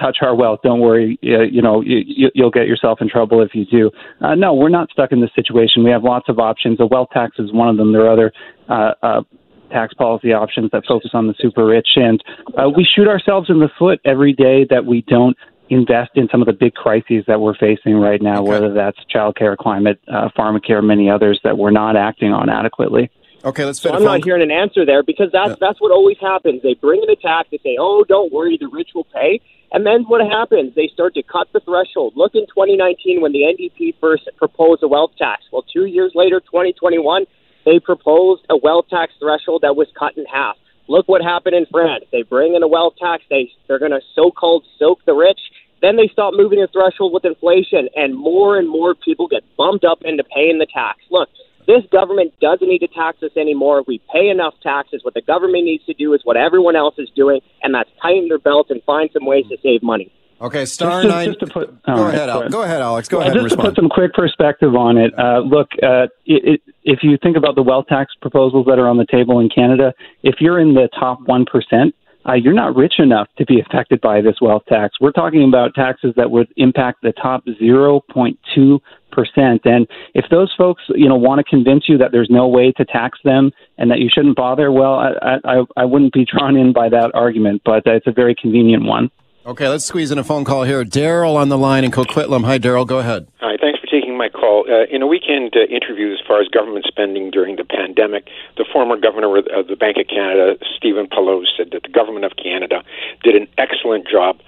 [0.00, 0.60] touch our wealth.
[0.62, 1.18] Don't worry.
[1.20, 3.90] You know, you, you'll get yourself in trouble if you do.
[4.20, 5.84] Uh, no, we're not stuck in this situation.
[5.84, 6.78] We have lots of options.
[6.80, 7.92] A wealth tax is one of them.
[7.92, 8.32] There are other
[8.68, 9.22] uh, uh,
[9.70, 12.22] tax policy options that focus on the super rich, and
[12.58, 15.36] uh, we shoot ourselves in the foot every day that we don't
[15.72, 18.48] invest in some of the big crises that we're facing right now, okay.
[18.48, 23.10] whether that's childcare, climate, uh, pharmacare, many others that we're not acting on adequately.
[23.44, 23.80] Okay, let's.
[23.80, 25.56] So I'm not hearing an answer there because that's yeah.
[25.60, 26.62] that's what always happens.
[26.62, 27.46] They bring an attack.
[27.50, 29.40] They say, "Oh, don't worry, the rich will pay,"
[29.72, 30.74] And then what happens?
[30.74, 32.12] They start to cut the threshold.
[32.14, 35.44] Look in 2019 when the NDP first proposed a wealth tax.
[35.50, 37.24] Well, two years later, 2021,
[37.64, 40.56] they proposed a wealth tax threshold that was cut in half.
[40.88, 42.04] Look what happened in France.
[42.12, 43.22] They bring in a wealth tax.
[43.30, 45.40] They they're going to so-called soak the rich.
[45.82, 49.84] Then they stop moving the threshold with inflation, and more and more people get bumped
[49.84, 51.00] up into paying the tax.
[51.10, 51.28] Look,
[51.66, 53.84] this government doesn't need to tax us anymore.
[53.86, 55.00] We pay enough taxes.
[55.04, 58.28] What the government needs to do is what everyone else is doing, and that's tighten
[58.28, 60.12] their belts and find some ways to save money.
[60.40, 61.26] Okay, star just, nine.
[61.28, 62.52] Just to put, go, right, ahead, Alex.
[62.52, 63.08] go ahead, Alex.
[63.08, 63.32] Go ahead.
[63.32, 65.16] Just to put some quick perspective on it.
[65.16, 68.88] Uh, look, uh, it, it, if you think about the wealth tax proposals that are
[68.88, 71.94] on the table in Canada, if you're in the top one percent,
[72.28, 74.96] uh, you're not rich enough to be affected by this wealth tax.
[75.00, 78.80] We're talking about taxes that would impact the top 0.2
[79.12, 79.60] percent.
[79.64, 82.84] And if those folks, you know, want to convince you that there's no way to
[82.84, 86.72] tax them and that you shouldn't bother, well, I I, I wouldn't be drawn in
[86.72, 87.62] by that argument.
[87.64, 89.10] But it's a very convenient one.
[89.44, 90.84] Okay, let's squeeze in a phone call here.
[90.84, 92.44] Daryl on the line in Coquitlam.
[92.44, 92.86] Hi, Daryl.
[92.86, 93.26] Go ahead.
[93.40, 93.56] Hi.
[93.60, 94.64] Thanks for taking my call.
[94.66, 98.64] Uh, in a weekend uh, interview as far as government spending during the pandemic, the
[98.72, 102.82] former governor of the Bank of Canada, Stephen Poloz, said that the government of Canada
[103.22, 104.40] did an excellent job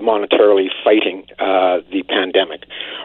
[0.00, 2.62] monetarily fighting uh, the pandemic.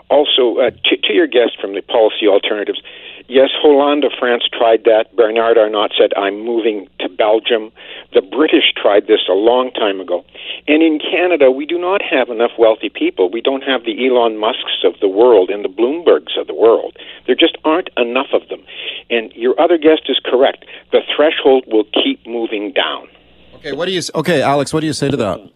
[0.09, 2.81] Also, uh, to, to your guest from the policy alternatives,
[3.29, 5.13] Yes, Hollande of France tried that.
[5.15, 7.71] Bernard Arnault said, I'm moving to Belgium.
[8.13, 10.23] The British tried this a long time ago.
[10.65, 13.29] And in Canada, we do not have enough wealthy people.
[13.29, 16.95] We don't have the Elon Musks of the world and the Bloombergs of the world.
[17.25, 18.63] There just aren't enough of them.
[19.09, 20.63] And your other guest is correct.
[20.93, 23.09] The threshold will keep moving down.
[23.55, 25.51] Okay, what do you Okay, Alex, what do you say to that?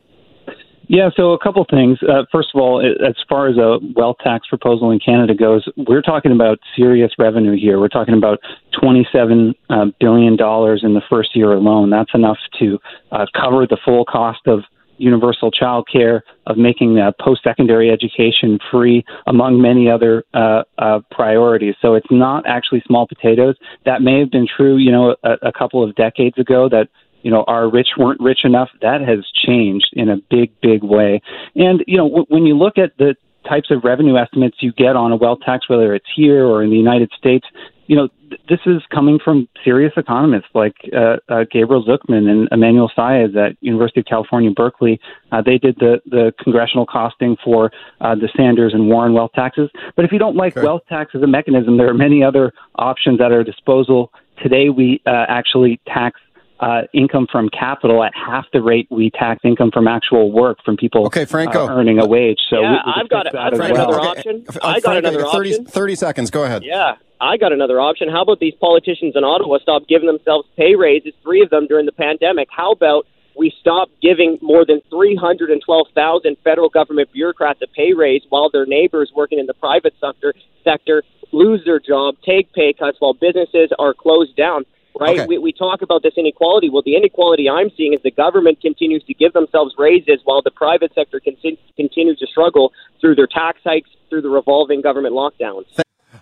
[0.92, 2.00] Yeah, so a couple things.
[2.04, 6.02] Uh, first of all, as far as a wealth tax proposal in Canada goes, we're
[6.02, 7.80] talking about serious revenue here.
[7.80, 8.40] We're talking about
[8.78, 11.92] 27 uh, billion dollars in the first year alone.
[11.92, 12.78] That's enough to
[13.14, 14.64] uh, cover the full cost of
[14.98, 21.00] universal child care, of making uh, post secondary education free, among many other uh, uh,
[21.10, 21.76] priorities.
[21.82, 23.56] So it's not actually small potatoes.
[23.86, 26.90] That may have been true, you know, a, a couple of decades ago that
[27.22, 28.70] you know, our rich weren't rich enough.
[28.82, 31.22] That has changed in a big, big way.
[31.56, 33.16] And, you know, w- when you look at the
[33.48, 36.70] types of revenue estimates you get on a wealth tax, whether it's here or in
[36.70, 37.46] the United States,
[37.88, 42.48] you know, th- this is coming from serious economists like uh, uh, Gabriel Zucman and
[42.52, 45.00] Emmanuel Saez at University of California, Berkeley.
[45.32, 49.70] Uh, they did the, the congressional costing for uh, the Sanders and Warren wealth taxes.
[49.96, 50.66] But if you don't like okay.
[50.66, 54.14] wealth tax as a mechanism, there are many other options at our disposal.
[54.42, 56.20] Today, we uh, actually tax
[56.62, 60.78] uh, income from capital at half the rate we tax income from actual work from
[60.78, 61.68] people okay, Franco.
[61.68, 62.38] Uh, earning a wage.
[62.50, 64.08] So yeah, we, I've got, a, I've got another well.
[64.08, 64.46] option.
[64.48, 64.60] Okay.
[64.62, 65.66] I got Franco, another 30, option.
[65.66, 66.32] 30 seconds.
[66.32, 66.64] Go ahead.
[66.64, 66.94] Yeah.
[67.20, 68.10] I got another option.
[68.10, 71.86] How about these politicians in Ottawa stop giving themselves pay raises, three of them during
[71.86, 72.48] the pandemic?
[72.52, 73.06] How about
[73.38, 79.12] we stop giving more than 312,000 federal government bureaucrats a pay raise while their neighbors
[79.16, 83.94] working in the private sector sector lose their job, take pay cuts while businesses are
[83.94, 84.66] closed down?
[85.00, 85.20] Right?
[85.20, 85.28] Okay.
[85.28, 86.70] We, we talk about this inequality.
[86.70, 90.52] Well, the inequality I'm seeing is the government continues to give themselves raises while the
[90.52, 95.66] private sector con- continues to struggle through their tax hikes, through the revolving government lockdowns.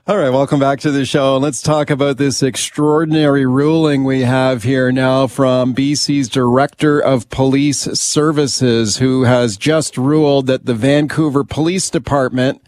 [0.08, 1.38] All right, welcome back to the show.
[1.38, 7.82] Let's talk about this extraordinary ruling we have here now from BC's Director of Police
[8.00, 12.62] Services, who has just ruled that the Vancouver Police Department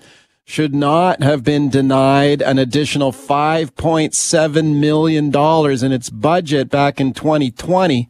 [0.45, 8.10] should not have been denied an additional $5.7 million in its budget back in 2020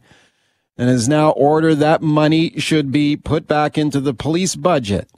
[0.78, 5.10] and has now ordered that money should be put back into the police budget.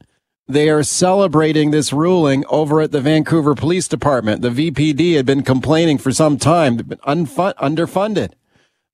[0.48, 4.42] They are celebrating this ruling over at the Vancouver Police Department.
[4.42, 8.34] The VPD had been complaining for some time, been underfunded.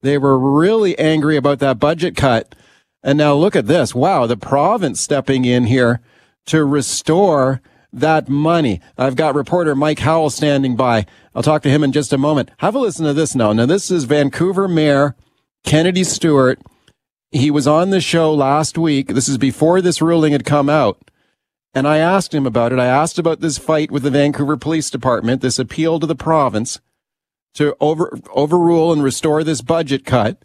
[0.01, 2.53] They were really angry about that budget cut.
[3.01, 3.95] And now look at this.
[3.95, 6.01] Wow, the province stepping in here
[6.47, 8.81] to restore that money.
[8.97, 11.05] I've got reporter Mike Howell standing by.
[11.33, 12.51] I'll talk to him in just a moment.
[12.57, 13.53] Have a listen to this now.
[13.53, 15.15] Now, this is Vancouver Mayor
[15.63, 16.59] Kennedy Stewart.
[17.31, 19.09] He was on the show last week.
[19.09, 21.11] This is before this ruling had come out.
[21.73, 22.79] And I asked him about it.
[22.79, 26.79] I asked about this fight with the Vancouver Police Department, this appeal to the province
[27.55, 30.41] to over, overrule and restore this budget cut.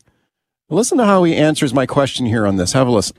[0.68, 2.72] Listen to how he answers my question here on this.
[2.72, 3.16] Have a listen.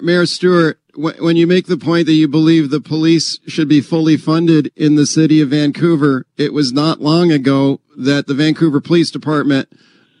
[0.00, 4.16] Mayor Stewart, when you make the point that you believe the police should be fully
[4.16, 9.10] funded in the city of Vancouver, it was not long ago that the Vancouver Police
[9.10, 9.68] Department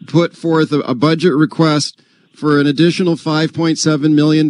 [0.06, 2.00] put forth a, budget request
[2.34, 4.48] for an additional $5.7 million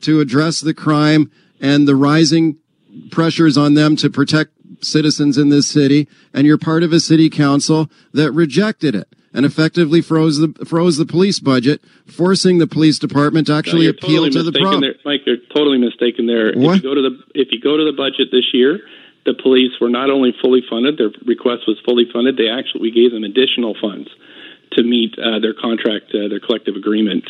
[0.00, 2.58] to address the crime and the rising
[3.10, 6.08] pressures on them to protect citizens in this city.
[6.32, 10.96] And you're part of a city council that rejected it and effectively froze the froze
[10.96, 14.80] the police budget, forcing the police department to actually you're appeal totally to the province.
[14.80, 15.22] there, Mike.
[15.26, 16.52] You're totally mistaken there.
[16.54, 16.76] What?
[16.76, 18.80] If you go to the if you go to the budget this year,
[19.24, 22.36] the police were not only fully funded; their request was fully funded.
[22.36, 24.08] They actually we gave them additional funds
[24.72, 27.24] to meet uh, their contract, uh, their collective agreement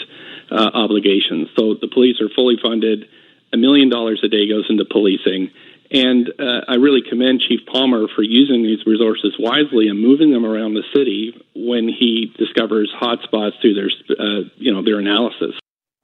[0.51, 1.49] uh, obligations.
[1.57, 3.09] So the police are fully funded.
[3.53, 5.51] A million dollars a day goes into policing.
[5.93, 10.47] And uh, I really commend Chief Palmer for using these resources wisely and moving them
[10.47, 15.55] around the city when he discovers hotspots through their, uh, you know, their analysis.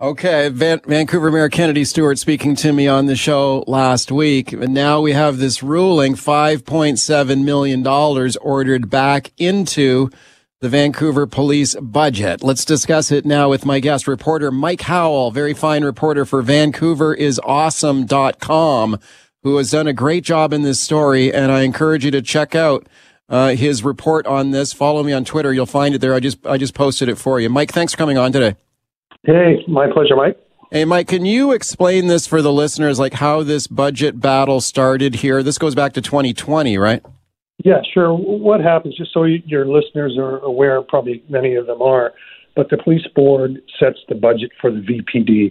[0.01, 4.53] Okay, Van- Vancouver Mayor Kennedy Stewart speaking to me on the show last week.
[4.53, 7.85] And now we have this ruling $5.7 million
[8.41, 10.09] ordered back into
[10.61, 12.43] the Vancouver police budget.
[12.43, 18.99] Let's discuss it now with my guest reporter, Mike Howell, very fine reporter for VancouverisAwesome.com,
[19.43, 21.33] who has done a great job in this story.
[21.33, 22.87] And I encourage you to check out
[23.29, 24.73] uh, his report on this.
[24.73, 25.53] Follow me on Twitter.
[25.53, 26.15] You'll find it there.
[26.15, 27.49] I just, I just posted it for you.
[27.49, 28.57] Mike, thanks for coming on today.
[29.25, 30.39] Hey, my pleasure, Mike.
[30.71, 35.15] Hey, Mike, can you explain this for the listeners, like how this budget battle started
[35.17, 35.43] here?
[35.43, 37.03] This goes back to 2020, right?
[37.65, 38.13] Yeah, sure.
[38.13, 42.13] What happens, just so your listeners are aware, probably many of them are,
[42.55, 45.51] but the police board sets the budget for the VPD.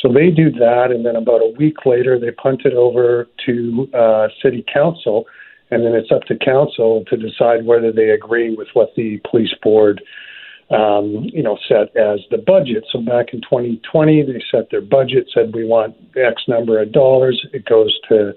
[0.00, 3.88] So they do that, and then about a week later, they punt it over to
[3.94, 5.24] uh, city council,
[5.70, 9.54] and then it's up to council to decide whether they agree with what the police
[9.62, 10.02] board
[10.70, 12.84] um, you know, set as the budget.
[12.90, 17.44] So back in 2020, they set their budget, said we want X number of dollars.
[17.52, 18.32] It goes to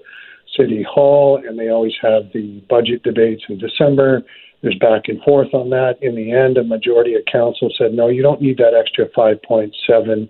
[0.56, 4.22] City Hall, and they always have the budget debates in December.
[4.62, 5.96] There's back and forth on that.
[6.02, 10.28] In the end, a majority of council said, no, you don't need that extra 5.7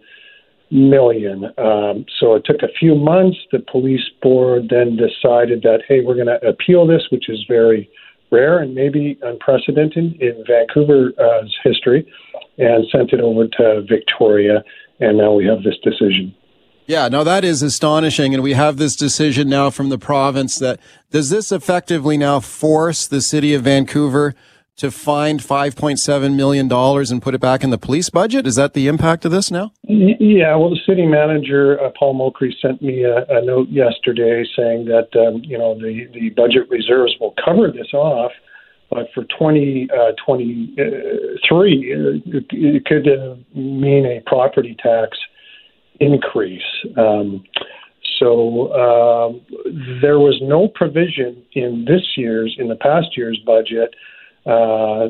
[0.71, 1.45] million.
[1.59, 3.39] Um, so it took a few months.
[3.53, 7.91] The police board then decided that, hey, we're going to appeal this, which is very
[8.31, 12.11] rare and maybe unprecedented in Vancouver's uh, history,
[12.59, 14.63] and sent it over to Victoria.
[15.01, 16.35] And now we have this decision.
[16.87, 18.35] Yeah, no, that is astonishing.
[18.35, 20.81] And we have this decision now from the province that
[21.11, 24.35] does this effectively now force the city of Vancouver
[24.81, 28.47] to find $5.7 million and put it back in the police budget?
[28.47, 29.73] Is that the impact of this now?
[29.83, 34.87] Yeah, well, the city manager, uh, Paul Mochrie, sent me a, a note yesterday saying
[34.87, 38.33] that, um, you know, the, the budget reserves will cover this off.
[38.89, 40.87] But for 2023, uh,
[42.37, 45.19] it, it could uh, mean a property tax
[46.01, 46.63] increase.
[46.97, 47.45] Um,
[48.19, 49.43] so um,
[50.03, 53.95] there was no provision in this year's, in the past year's budget,
[54.47, 55.09] uh,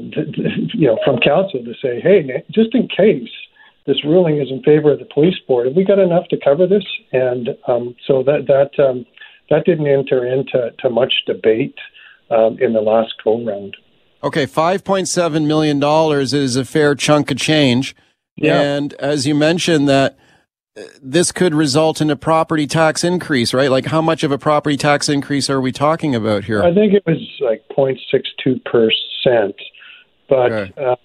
[0.75, 3.31] you know, from council to say, hey, just in case
[3.87, 6.67] this ruling is in favor of the police board, have we got enough to cover
[6.67, 6.85] this?
[7.13, 9.07] And um, so that that um,
[9.51, 11.77] that didn't enter into to much debate
[12.31, 13.77] um, in the last go round.
[14.23, 15.83] Okay, $5.7 million
[16.23, 17.97] is a fair chunk of change.
[18.37, 18.61] Yeah.
[18.61, 20.19] And as you mentioned, that
[21.03, 23.71] this could result in a property tax increase, right?
[23.71, 26.63] Like, how much of a property tax increase are we talking about here?
[26.63, 29.57] I think it was like 0.62 percent.
[30.29, 30.97] But uh,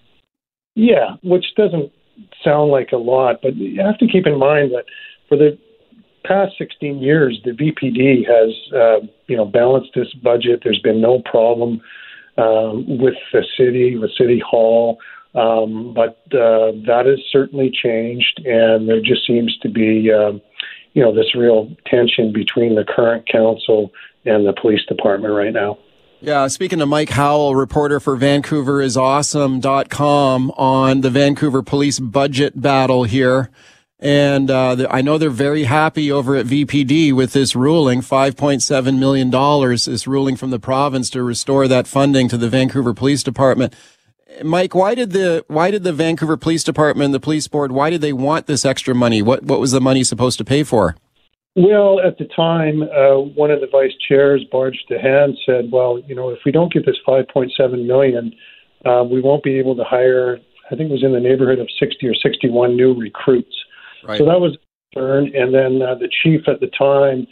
[0.76, 1.92] yeah, which doesn't
[2.44, 4.86] sound like a lot, but you have to keep in mind that
[5.28, 5.58] for the
[6.24, 10.62] past 16 years, the VPD has, uh, you know, balanced this budget.
[10.64, 11.82] There's been no problem
[12.38, 15.00] um, with the city, with City Hall,
[15.36, 20.42] um, but uh, that has certainly changed, and there just seems to be, um,
[20.94, 23.92] you know, this real tension between the current council
[24.26, 25.78] and the police department right now.
[26.22, 33.50] Yeah, speaking to Mike Howell, reporter for VancouverIsAwesome.com on the Vancouver police budget battle here.
[34.00, 39.30] And uh, I know they're very happy over at VPD with this ruling, $5.7 million,
[39.30, 43.74] this ruling from the province to restore that funding to the Vancouver Police Department.
[44.44, 48.02] Mike, why did the why did the Vancouver Police Department, the police board, why did
[48.02, 49.22] they want this extra money?
[49.22, 50.96] What what was the money supposed to pay for?
[51.56, 56.14] Well, at the time, uh, one of the vice chairs, Barj Dhahan, said, "Well, you
[56.14, 58.34] know, if we don't get this 5.7 million,
[58.84, 60.40] uh, we won't be able to hire.
[60.70, 63.56] I think it was in the neighborhood of 60 or 61 new recruits."
[64.04, 64.18] Right.
[64.18, 65.32] So that was a concern.
[65.34, 67.26] And then uh, the chief at the time,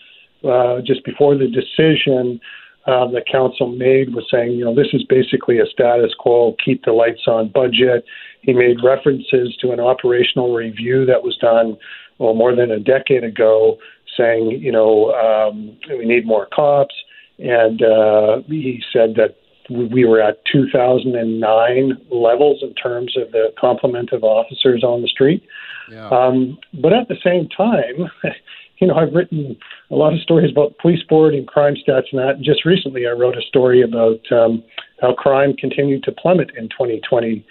[0.44, 2.40] uh, just before the decision
[2.86, 6.84] uh, the council made, was saying, you know, this is basically a status quo, keep
[6.84, 8.04] the lights on budget.
[8.42, 11.78] He made references to an operational review that was done,
[12.18, 13.78] well, more than a decade ago,
[14.18, 16.96] saying, you know, um, we need more cops.
[17.40, 19.38] And uh, he said that
[19.70, 25.44] we were at 2009 levels in terms of the complement of officers on the street.
[25.90, 26.10] Yeah.
[26.10, 28.10] Um, but at the same time,
[28.80, 29.56] you know, I've written
[29.92, 32.42] a lot of stories about police board and crime stats and that.
[32.42, 34.64] Just recently, I wrote a story about um,
[35.02, 37.44] how crime continued to plummet in 2021.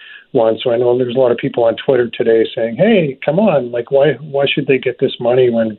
[0.63, 3.71] So I know there's a lot of people on Twitter today saying, "Hey, come on!
[3.71, 5.79] Like, why why should they get this money when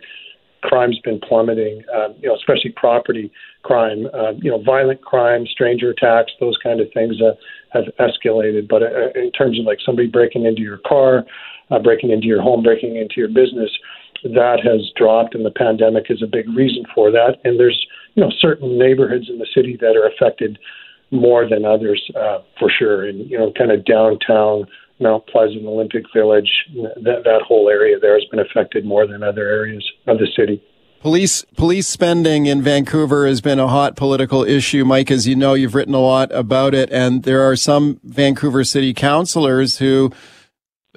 [0.62, 1.84] crime's been plummeting?
[1.94, 3.32] Uh, you know, especially property
[3.64, 4.08] crime.
[4.14, 7.34] Uh, you know, violent crime, stranger attacks, those kind of things uh,
[7.74, 8.68] have escalated.
[8.68, 11.26] But uh, in terms of like somebody breaking into your car,
[11.72, 13.72] uh, breaking into your home, breaking into your business,
[14.24, 17.38] that has dropped, and the pandemic is a big reason for that.
[17.44, 20.60] And there's you know certain neighborhoods in the city that are affected
[21.12, 23.06] more than others uh, for sure.
[23.08, 24.68] And you know, kind of downtown.
[25.00, 29.50] Mount Pleasant, Olympic Village, that that whole area there has been affected more than other
[29.50, 30.62] areas of the city.
[31.04, 35.12] Police police spending in Vancouver has been a hot political issue, Mike.
[35.12, 38.94] As you know, you've written a lot about it, and there are some Vancouver city
[38.94, 40.14] councilors who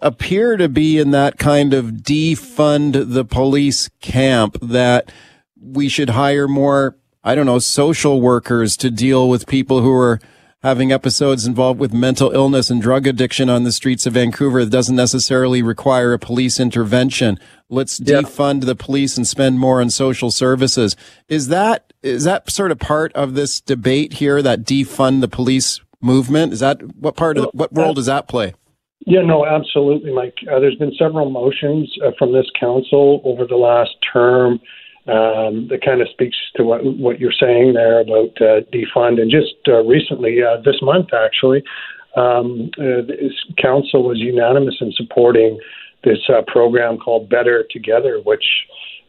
[0.00, 5.10] appear to be in that kind of defund the police camp that
[5.60, 10.20] we should hire more, I don't know, social workers to deal with people who are
[10.62, 14.70] having episodes involved with mental illness and drug addiction on the streets of Vancouver that
[14.70, 17.40] doesn't necessarily require a police intervention.
[17.68, 18.20] Let's Yeah.
[18.20, 20.96] defund the police and spend more on social services.
[21.28, 24.40] Is that is that sort of part of this debate here?
[24.40, 28.54] That defund the police movement is that what part of what role does that play?
[29.06, 30.34] Yeah, no, absolutely, Mike.
[30.50, 34.60] Uh, there's been several motions uh, from this council over the last term
[35.06, 39.20] um, that kind of speaks to what what you're saying there about uh, defund.
[39.20, 41.62] And just uh, recently, uh, this month actually,
[42.16, 45.58] um, uh, this council was unanimous in supporting
[46.04, 48.44] this uh, program called Better Together, which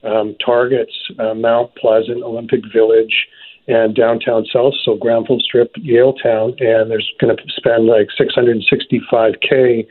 [0.04, 3.28] um, targets uh, Mount Pleasant, Olympic Village,
[3.68, 9.86] and downtown South, so Granville Strip, Yaletown, and there's going to spend like 665k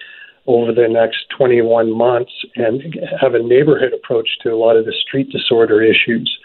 [0.47, 2.83] over the next 21 months and
[3.21, 6.39] have a neighborhood approach to a lot of the street disorder issues.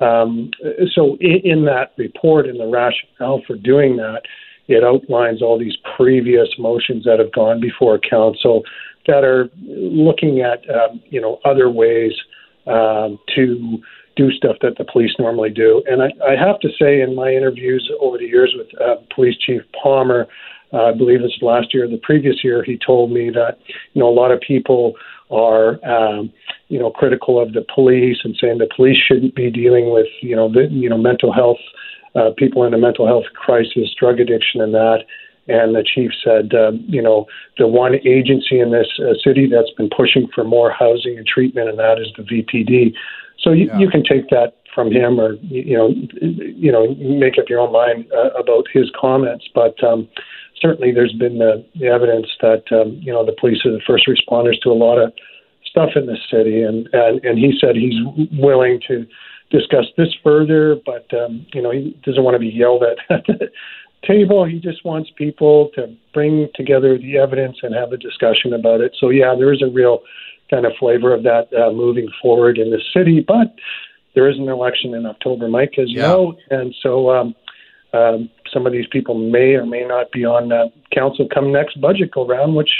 [0.00, 0.50] Um,
[0.92, 4.22] so in, in that report and the rationale for doing that,
[4.68, 8.62] it outlines all these previous motions that have gone before council
[9.06, 12.12] that are looking at um, you know other ways
[12.66, 13.78] um, to
[14.16, 15.82] do stuff that the police normally do.
[15.90, 19.36] And I, I have to say, in my interviews over the years with uh, Police
[19.38, 20.26] Chief Palmer,
[20.72, 23.58] uh, I believe this last year, or the previous year, he told me that
[23.94, 24.94] you know a lot of people
[25.30, 26.32] are um,
[26.68, 30.36] you know critical of the police and saying the police shouldn't be dealing with you
[30.36, 31.58] know the, you know mental health
[32.14, 35.04] uh, people in a mental health crisis, drug addiction, and that.
[35.48, 37.26] And the chief said, uh, you know,
[37.58, 41.68] the one agency in this uh, city that's been pushing for more housing and treatment,
[41.68, 42.94] and that is the VPD.
[43.40, 45.88] So you, you can take that from him, or you know,
[46.20, 49.48] you know, make up your own mind uh, about his comments.
[49.52, 50.08] But um,
[50.60, 54.06] certainly, there's been the, the evidence that um, you know the police are the first
[54.06, 55.12] responders to a lot of
[55.64, 57.98] stuff in this city, and and, and he said he's
[58.32, 59.06] willing to
[59.52, 63.50] discuss this further, but um, you know, he doesn't want to be yelled at the
[64.06, 64.44] table.
[64.44, 68.96] He just wants people to bring together the evidence and have a discussion about it.
[68.98, 70.00] So yeah, there is a real
[70.50, 73.54] kind of flavor of that uh, moving forward in the city, but
[74.14, 76.08] there is an election in October, Mike, as you Yeah.
[76.08, 77.34] know, and so um,
[77.94, 81.80] um, some of these people may or may not be on that council come next
[81.80, 82.70] budget go round, which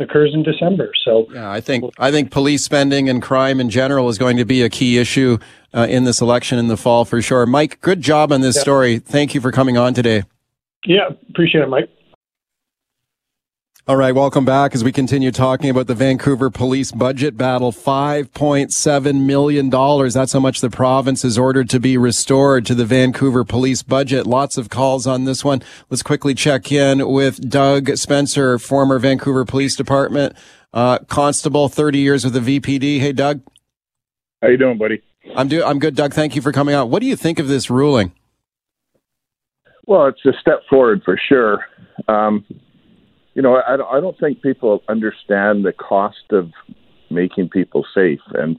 [0.00, 0.90] occurs in December.
[1.04, 4.44] So yeah, I think I think police spending and crime in general is going to
[4.44, 5.38] be a key issue
[5.74, 7.46] uh, in this election in the fall for sure.
[7.46, 8.62] Mike, good job on this Yeah.
[8.62, 8.98] story.
[8.98, 10.22] Thank you for coming on today.
[10.84, 11.88] Yeah, appreciate it, Mike.
[13.88, 17.72] All right, welcome back as we continue talking about the Vancouver police budget battle.
[17.72, 19.68] $5.7 million.
[19.68, 24.28] That's how much the province has ordered to be restored to the Vancouver police budget.
[24.28, 25.60] Lots of calls on this one.
[25.88, 30.36] Let's quickly check in with Doug Spencer, former Vancouver Police Department
[30.72, 33.00] uh, constable, 30 years with the VPD.
[33.00, 33.40] Hey, Doug.
[34.40, 35.02] How you doing, buddy?
[35.34, 36.14] I'm do- I'm good, Doug.
[36.14, 36.90] Thank you for coming out.
[36.90, 38.12] What do you think of this ruling?
[39.90, 41.64] Well, it's a step forward for sure.
[42.06, 42.44] Um,
[43.34, 46.52] you know, I, I don't think people understand the cost of
[47.10, 48.20] making people safe.
[48.34, 48.56] And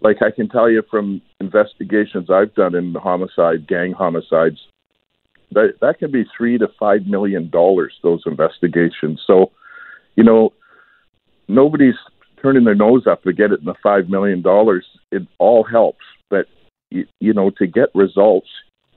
[0.00, 4.58] like I can tell you from investigations I've done in homicide, gang homicides,
[5.52, 7.94] that that can be three to five million dollars.
[8.02, 9.22] Those investigations.
[9.24, 9.52] So,
[10.16, 10.54] you know,
[11.46, 11.94] nobody's
[12.42, 14.84] turning their nose up to get it in the five million dollars.
[15.12, 16.46] It all helps, but
[16.90, 18.48] you, you know, to get results,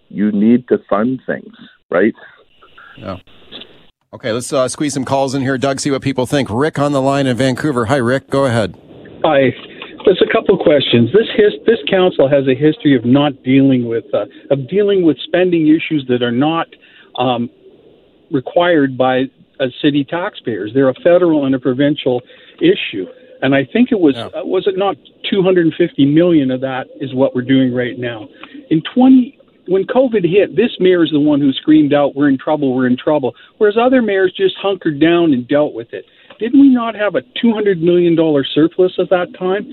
[0.10, 1.54] you need to fund things,
[1.90, 2.14] right?
[2.98, 3.18] Yeah.
[4.14, 5.58] Okay, let's uh, squeeze some calls in here.
[5.58, 6.50] Doug, see what people think.
[6.50, 7.86] Rick on the line in Vancouver.
[7.86, 8.30] Hi, Rick.
[8.30, 8.76] Go ahead.
[9.24, 9.50] Hi.
[10.06, 11.12] There's a couple of questions.
[11.12, 15.18] This his, this council has a history of not dealing with uh, of dealing with
[15.20, 16.68] spending issues that are not
[17.20, 17.50] um,
[18.32, 19.24] required by
[19.60, 20.72] uh, city taxpayers.
[20.74, 22.22] They're a federal and a provincial
[22.62, 23.06] issue,
[23.42, 24.96] and I think it was uh, was it not
[25.30, 28.30] 250 million of that is what we're doing right now.
[28.70, 29.37] In 20
[29.68, 32.88] when COVID hit, this mayor is the one who screamed out, "We're in trouble, we're
[32.88, 36.06] in trouble," whereas other mayors just hunkered down and dealt with it.
[36.40, 38.16] Didn't we not have a $200 million
[38.54, 39.66] surplus at that time?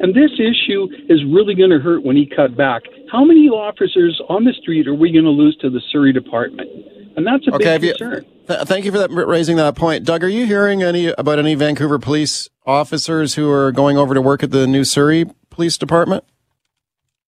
[0.00, 2.82] And this issue is really going to hurt when he cut back.
[3.10, 6.70] How many officers on the street are we going to lose to the Surrey Department?
[7.16, 8.24] And that's a Okay, have big you- concern.
[8.46, 10.04] Th- thank you for that, raising that point.
[10.04, 14.22] Doug, are you hearing any about any Vancouver police officers who are going over to
[14.22, 16.22] work at the new Surrey Police Department?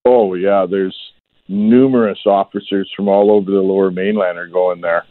[0.05, 0.97] Oh yeah, there's
[1.49, 5.05] numerous officers from all over the Lower Mainland are going there.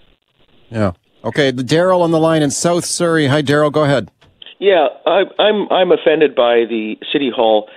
[0.69, 0.93] Yeah.
[1.23, 3.27] Okay, the Daryl on the line in South Surrey.
[3.27, 3.71] Hi, Daryl.
[3.71, 4.11] Go ahead.
[4.59, 7.69] Yeah, I, I'm I'm offended by the city hall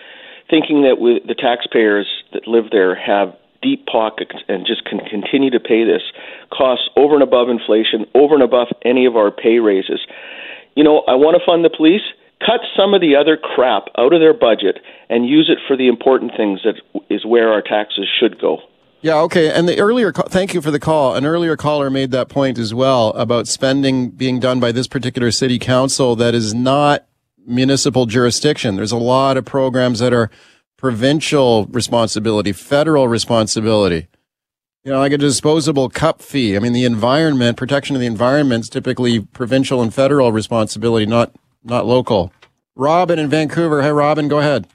[0.51, 5.51] thinking that we, the taxpayers that live there have deep pockets and just can continue
[5.51, 6.03] to pay this
[6.53, 10.01] costs over and above inflation, over and above any of our pay raises.
[10.75, 12.05] You know, I want to fund the police.
[12.41, 14.79] Cut some of the other crap out of their budget
[15.09, 16.75] and use it for the important things that
[17.09, 18.59] is where our taxes should go.
[19.01, 19.51] Yeah, okay.
[19.51, 21.15] And the earlier, thank you for the call.
[21.15, 25.31] An earlier caller made that point as well about spending being done by this particular
[25.31, 27.07] city council that is not
[27.47, 28.77] municipal jurisdiction.
[28.77, 30.31] There's a lot of programs that are
[30.77, 34.09] provincial responsibility, federal responsibility.
[34.85, 36.57] You know, like a disposable cup fee.
[36.57, 41.33] I mean, the environment, protection of the environment is typically provincial and federal responsibility, not
[41.67, 42.33] not local.
[42.75, 43.83] Robin in Vancouver.
[43.83, 44.67] Hey, Robin, go ahead.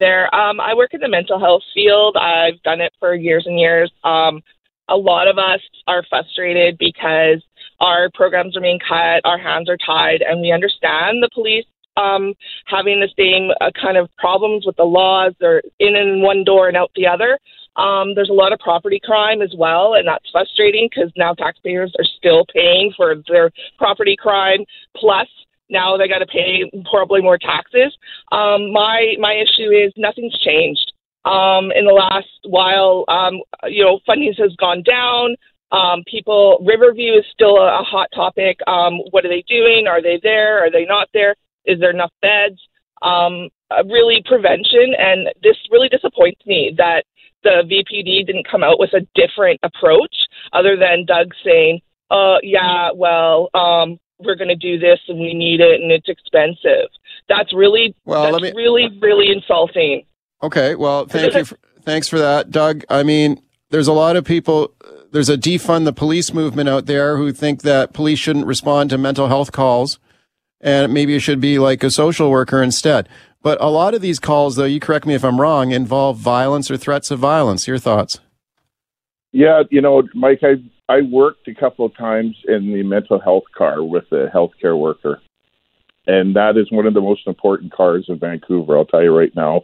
[0.00, 0.34] there.
[0.34, 2.16] Um, I work in the mental health field.
[2.16, 3.92] I've done it for years and years.
[4.02, 4.42] Um,
[4.88, 7.42] a lot of us are frustrated because
[7.80, 11.64] our programs are being cut, our hands are tied, and we understand the police
[11.96, 12.34] um,
[12.66, 15.34] having the same uh, kind of problems with the laws.
[15.40, 17.38] They're in and one door and out the other.
[17.76, 21.92] Um, there's a lot of property crime as well, and that's frustrating because now taxpayers
[21.98, 24.64] are still paying for their property crime.
[24.96, 25.28] Plus,
[25.72, 27.96] now they got to pay probably more taxes.
[28.30, 30.92] Um, my my issue is nothing's changed.
[31.24, 35.36] Um, in the last while, um, you know, funding has gone down.
[35.70, 38.58] Um, people, Riverview is still a, a hot topic.
[38.66, 39.86] Um, what are they doing?
[39.88, 40.64] Are they there?
[40.64, 41.34] Are they not there?
[41.64, 42.60] Is there enough beds?
[43.02, 47.04] Um, uh, really, prevention, and this really disappoints me that
[47.42, 50.14] the VPD didn't come out with a different approach
[50.52, 55.34] other than Doug saying, "Uh, yeah, well, um, we're going to do this and we
[55.34, 56.88] need it and it's expensive."
[57.28, 60.04] That's really, Well, that's me- really, really insulting.
[60.42, 61.44] Okay, well, thank you.
[61.44, 62.84] For, thanks for that, Doug.
[62.88, 64.74] I mean, there's a lot of people.
[65.12, 68.98] There's a defund the police movement out there who think that police shouldn't respond to
[68.98, 69.98] mental health calls,
[70.60, 73.08] and maybe it should be like a social worker instead.
[73.42, 76.70] But a lot of these calls, though, you correct me if I'm wrong, involve violence
[76.70, 77.66] or threats of violence.
[77.66, 78.20] Your thoughts?
[79.32, 80.54] Yeah, you know, Mike, I
[80.88, 85.20] I worked a couple of times in the mental health car with a healthcare worker,
[86.06, 88.76] and that is one of the most important cars in Vancouver.
[88.76, 89.62] I'll tell you right now.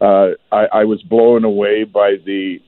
[0.00, 2.58] Uh, I, I was blown away by the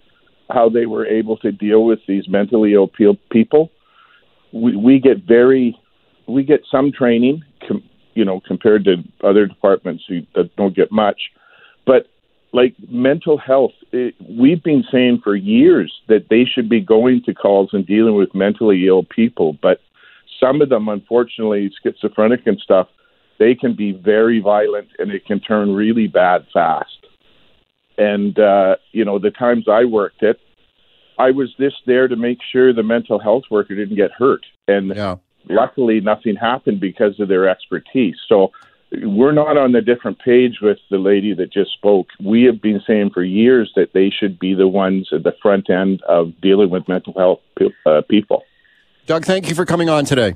[0.50, 2.90] how they were able to deal with these mentally ill
[3.30, 3.70] people.
[4.52, 5.78] We, we get very,
[6.26, 10.90] we get some training, com, you know, compared to other departments who that don't get
[10.90, 11.20] much,
[11.86, 12.08] but
[12.52, 17.34] like mental health, it, we've been saying for years that they should be going to
[17.34, 19.80] calls and dealing with mentally ill people, but
[20.40, 22.88] some of them, unfortunately, schizophrenic and stuff,
[23.38, 27.06] they can be very violent and it can turn really bad fast.
[27.98, 30.40] And uh, you know, the times I worked it,
[31.18, 34.94] I was just there to make sure the mental health worker didn't get hurt, and
[34.96, 35.16] yeah.
[35.50, 38.16] luckily nothing happened because of their expertise.
[38.26, 38.52] So
[38.92, 42.08] we're not on a different page with the lady that just spoke.
[42.22, 45.70] We have been saying for years that they should be the ones at the front
[45.70, 47.40] end of dealing with mental health
[47.86, 48.42] uh, people.
[49.06, 50.34] Doug, thank you for coming on today.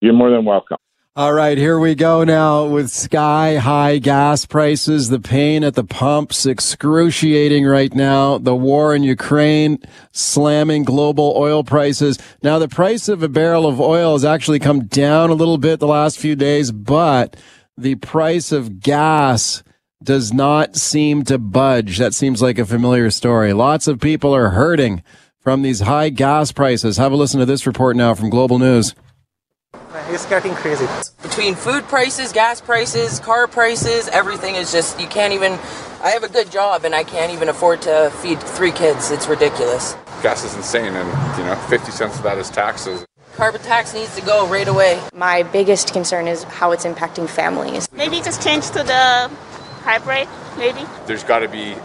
[0.00, 0.78] You're more than welcome.
[1.16, 5.08] All right, here we go now with sky high gas prices.
[5.08, 8.38] The pain at the pumps excruciating right now.
[8.38, 9.80] The war in Ukraine
[10.12, 12.20] slamming global oil prices.
[12.40, 15.80] Now, the price of a barrel of oil has actually come down a little bit
[15.80, 17.34] the last few days, but
[17.78, 19.62] the price of gas
[20.02, 21.98] does not seem to budge.
[21.98, 23.52] That seems like a familiar story.
[23.52, 25.02] Lots of people are hurting
[25.38, 26.96] from these high gas prices.
[26.96, 28.94] Have a listen to this report now from Global News.
[30.08, 30.86] It's getting crazy.
[31.22, 35.52] Between food prices, gas prices, car prices, everything is just, you can't even.
[36.00, 39.10] I have a good job and I can't even afford to feed three kids.
[39.10, 39.94] It's ridiculous.
[40.22, 43.04] Gas is insane, and you know, 50 cents of that is taxes.
[43.38, 45.00] Carbon tax needs to go right away.
[45.14, 47.88] My biggest concern is how it's impacting families.
[47.92, 49.30] Maybe just change to the
[49.84, 50.26] hybrid,
[50.58, 50.84] maybe.
[51.06, 51.76] There's got to be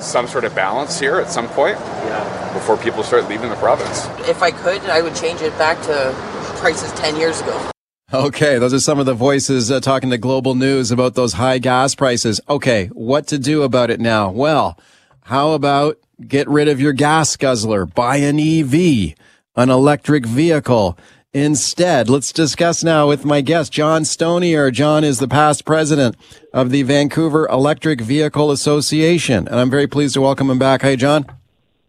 [0.00, 2.52] some sort of balance here at some point yeah.
[2.52, 4.04] before people start leaving the province.
[4.28, 6.12] If I could, I would change it back to
[6.58, 7.70] prices 10 years ago.
[8.12, 11.56] Okay, those are some of the voices uh, talking to Global News about those high
[11.56, 12.38] gas prices.
[12.50, 14.30] Okay, what to do about it now?
[14.30, 14.78] Well,
[15.22, 19.14] how about get rid of your gas guzzler, buy an EV,
[19.58, 20.96] an electric vehicle.
[21.32, 24.72] Instead, let's discuss now with my guest, John Stonier.
[24.72, 26.16] John is the past president
[26.54, 30.82] of the Vancouver Electric Vehicle Association, and I'm very pleased to welcome him back.
[30.82, 31.26] Hey, John.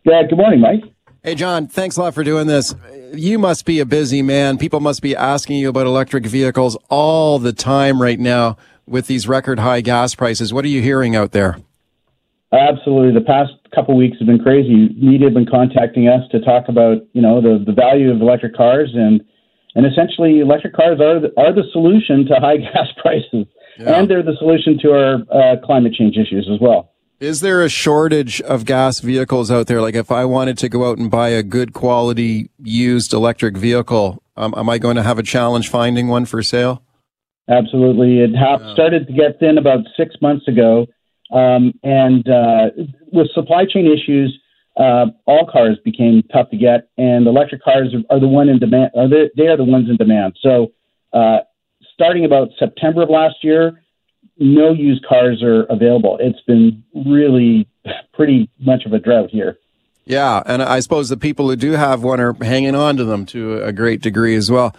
[0.04, 0.82] Yeah, good morning, Mike.
[1.24, 2.74] Hey, John, thanks a lot for doing this.
[3.14, 4.58] You must be a busy man.
[4.58, 8.58] People must be asking you about electric vehicles all the time right now
[8.88, 10.52] with these record high gas prices.
[10.52, 11.60] What are you hearing out there?
[12.52, 13.14] Absolutely.
[13.14, 14.90] The past couple of weeks have been crazy.
[14.98, 18.56] Media have been contacting us to talk about, you know, the, the value of electric
[18.56, 19.22] cars and
[19.76, 23.46] and essentially electric cars are the, are the solution to high gas prices
[23.80, 24.00] yeah.
[24.00, 26.92] and they're the solution to our uh, climate change issues as well.
[27.20, 29.82] Is there a shortage of gas vehicles out there?
[29.82, 34.24] Like if I wanted to go out and buy a good quality used electric vehicle,
[34.38, 36.82] um, am I going to have a challenge finding one for sale?
[37.50, 38.20] Absolutely.
[38.20, 38.74] It ha- yeah.
[38.74, 40.88] started to get thin about six months ago.
[41.32, 42.70] Um, and uh,
[43.12, 44.38] with supply chain issues,
[44.78, 48.60] uh, all cars became tough to get, and electric cars are, are the one in
[48.60, 48.92] demand.
[48.96, 50.38] Are they, they are the ones in demand.
[50.42, 50.72] So,
[51.14, 51.40] uh,
[51.94, 53.82] starting about September of last year,
[54.38, 56.18] no used cars are available.
[56.22, 57.68] It's been really
[58.14, 59.58] pretty much of a drought here.
[60.06, 63.28] Yeah, and I suppose the people who do have one are hanging on to them
[63.28, 64.76] to a great degree as well.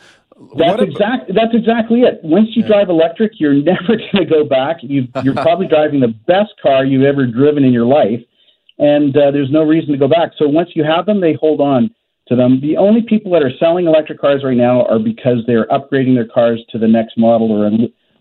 [0.57, 2.21] That's exactly that's exactly it.
[2.23, 2.69] Once you yeah.
[2.69, 4.79] drive electric, you're never going to go back.
[4.83, 8.21] you are probably driving the best car you've ever driven in your life,
[8.79, 10.33] and uh, there's no reason to go back.
[10.39, 11.91] So once you have them, they hold on
[12.29, 12.61] to them.
[12.63, 16.27] The only people that are selling electric cars right now are because they're upgrading their
[16.27, 17.71] cars to the next model or a,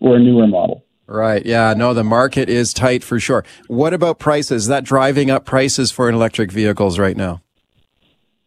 [0.00, 0.84] or a newer model.
[1.06, 1.44] Right.
[1.44, 1.74] Yeah.
[1.76, 3.44] No, the market is tight for sure.
[3.66, 4.62] What about prices?
[4.62, 7.40] Is that driving up prices for electric vehicles right now?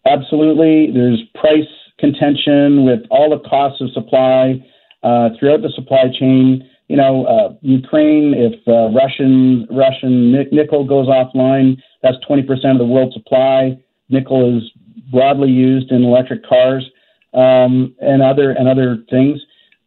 [0.05, 0.91] Absolutely.
[0.93, 1.67] There's price
[2.03, 4.61] contention with all the costs of supply
[5.03, 6.69] uh, throughout the supply chain.
[6.89, 12.85] You know, uh, Ukraine, if uh, Russian Russian nickel goes offline, that's 20% of the
[12.85, 13.77] world supply.
[14.09, 14.63] Nickel is
[15.11, 16.83] broadly used in electric cars
[17.33, 19.39] um, and other and other things.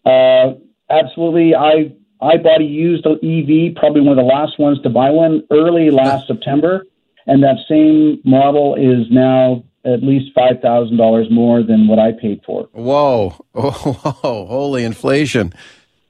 [0.06, 0.54] Uh,
[0.88, 1.92] absolutely, I
[2.22, 5.90] I bought a used EV, probably one of the last ones to buy one early
[5.90, 6.86] last September,
[7.26, 12.12] and that same model is now at least five thousand dollars more than what I
[12.12, 12.68] paid for.
[12.72, 13.34] Whoa!
[13.54, 13.70] Oh,
[14.22, 14.46] whoa!
[14.46, 15.54] Holy inflation!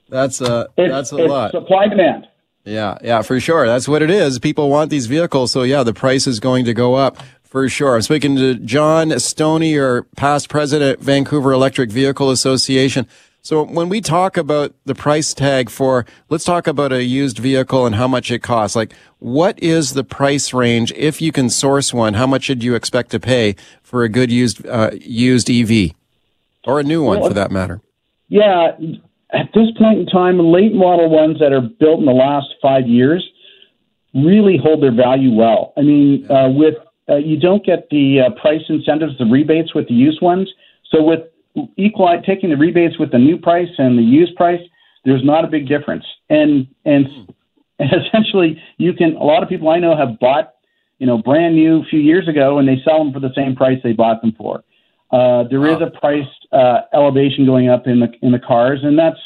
[0.08, 1.50] That's a it's, that's a lot.
[1.52, 2.26] Supply demand.
[2.64, 3.66] Yeah, yeah, for sure.
[3.66, 4.40] That's what it is.
[4.40, 7.94] People want these vehicles, so yeah, the price is going to go up for sure.
[7.94, 13.06] I'm speaking to John Stonier past president, Vancouver Electric Vehicle Association.
[13.46, 17.86] So when we talk about the price tag for, let's talk about a used vehicle
[17.86, 18.74] and how much it costs.
[18.74, 22.14] Like, what is the price range if you can source one?
[22.14, 25.92] How much should you expect to pay for a good used uh, used EV
[26.64, 27.80] or a new one well, for that matter?
[28.26, 28.72] Yeah,
[29.30, 32.88] at this point in time, late model ones that are built in the last five
[32.88, 33.24] years
[34.12, 35.72] really hold their value well.
[35.76, 36.74] I mean, uh, with
[37.08, 40.52] uh, you don't get the uh, price incentives, the rebates with the used ones.
[40.90, 41.20] So with
[41.76, 44.60] equalize taking the rebates with the new price and the used price,
[45.04, 46.04] there's not a big difference.
[46.28, 47.06] And and
[47.78, 49.16] And essentially, you can.
[49.16, 50.54] A lot of people I know have bought,
[50.98, 53.54] you know, brand new a few years ago, and they sell them for the same
[53.54, 54.62] price they bought them for.
[55.10, 58.98] Uh, there is a price uh, elevation going up in the in the cars, and
[58.98, 59.20] that's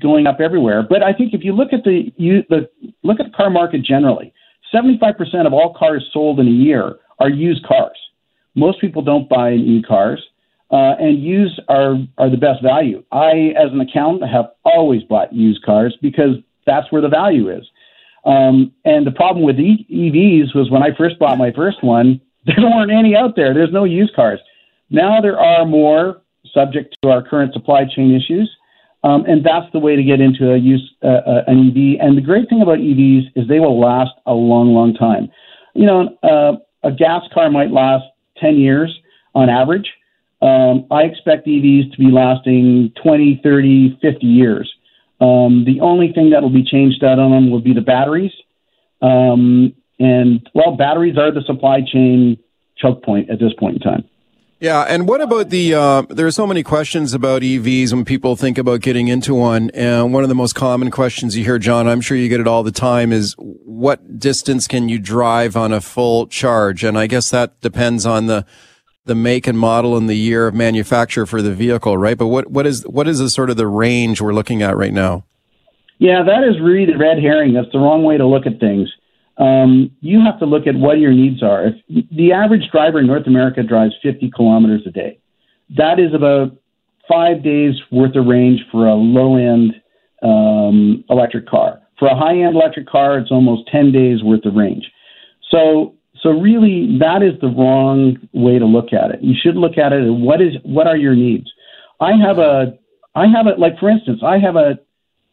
[0.00, 0.82] going up everywhere.
[0.82, 2.68] But I think if you look at the you the
[3.02, 4.32] look at the car market generally,
[4.72, 7.96] seventy five percent of all cars sold in a year are used cars.
[8.56, 10.20] Most people don't buy new cars,
[10.70, 13.02] uh, and used are are the best value.
[13.12, 17.66] I, as an accountant, have always bought used cars because that's where the value is.
[18.24, 22.20] Um, and the problem with e- EVs was when I first bought my first one,
[22.46, 23.54] there weren't any out there.
[23.54, 24.40] There's no used cars.
[24.90, 26.22] Now there are more,
[26.54, 28.50] subject to our current supply chain issues.
[29.02, 32.00] Um, and that's the way to get into a use uh, uh, an EV.
[32.00, 35.30] And the great thing about EVs is they will last a long, long time.
[35.74, 36.56] You know, uh,
[36.86, 38.04] a gas car might last
[38.38, 38.94] 10 years
[39.34, 39.88] on average.
[40.42, 44.72] Um, I expect EVs to be lasting 20, 30, 50 years.
[45.20, 48.32] Um, the only thing that will be changed out on them will be the batteries.
[49.02, 52.38] Um, and, well, batteries are the supply chain
[52.78, 54.04] choke point at this point in time.
[54.60, 55.74] Yeah, and what about the?
[55.74, 59.70] Uh, there are so many questions about EVs when people think about getting into one.
[59.70, 62.46] And one of the most common questions you hear, John, I'm sure you get it
[62.46, 66.84] all the time, is what distance can you drive on a full charge?
[66.84, 68.44] And I guess that depends on the
[69.04, 72.18] the make and model and the year of manufacture for the vehicle, right?
[72.18, 74.92] But what what is what is the sort of the range we're looking at right
[74.92, 75.24] now?
[75.98, 77.52] Yeah, that is really the red herring.
[77.52, 78.88] That's the wrong way to look at things
[79.40, 81.68] um, you have to look at what your needs are.
[81.68, 85.18] If the average driver in North America drives 50 kilometers a day,
[85.78, 86.56] that is about
[87.08, 89.74] five days worth of range for a low end
[90.22, 91.80] um, electric car.
[91.98, 94.84] For a high end electric car, it's almost 10 days worth of range.
[95.50, 99.22] So, so really, that is the wrong way to look at it.
[99.22, 101.50] You should look at it what is what are your needs.
[102.00, 102.78] I have a,
[103.14, 104.78] I have a like for instance, I have a,